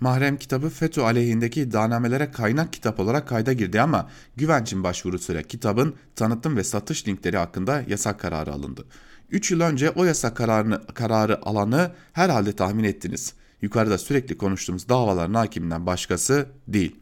[0.00, 6.56] Mahrem kitabı FETÖ aleyhindeki iddianamelere kaynak kitap olarak kayda girdi ama Güvenç'in başvurusuyla kitabın tanıtım
[6.56, 8.84] ve satış linkleri hakkında yasak kararı alındı.
[9.30, 13.34] 3 yıl önce o yasak kararını, kararı alanı herhalde tahmin ettiniz.
[13.62, 16.96] Yukarıda sürekli konuştuğumuz davaların hakiminden başkası değil.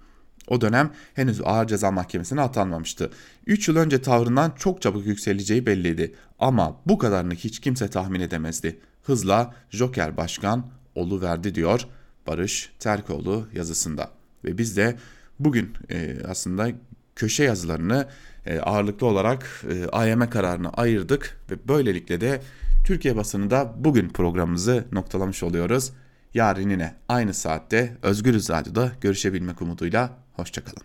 [0.49, 3.11] O dönem henüz ağır ceza mahkemesine atanmamıştı.
[3.47, 6.15] 3 yıl önce tavrından çok çabuk yükseleceği belliydi.
[6.39, 8.81] Ama bu kadarını hiç kimse tahmin edemezdi.
[9.03, 10.67] Hızla Joker Başkan
[10.97, 11.87] verdi diyor
[12.27, 14.11] Barış Terkoğlu yazısında.
[14.45, 14.97] Ve biz de
[15.39, 16.69] bugün e, aslında
[17.17, 18.09] köşe yazılarını
[18.47, 22.41] e, ağırlıklı olarak e, kararını ayırdık ve böylelikle de
[22.85, 25.93] Türkiye basınında bugün programımızı noktalamış oluyoruz.
[26.35, 30.85] Yarın yine aynı saatte Özgürüz Radyo'da görüşebilmek umuduyla hoşçakalın.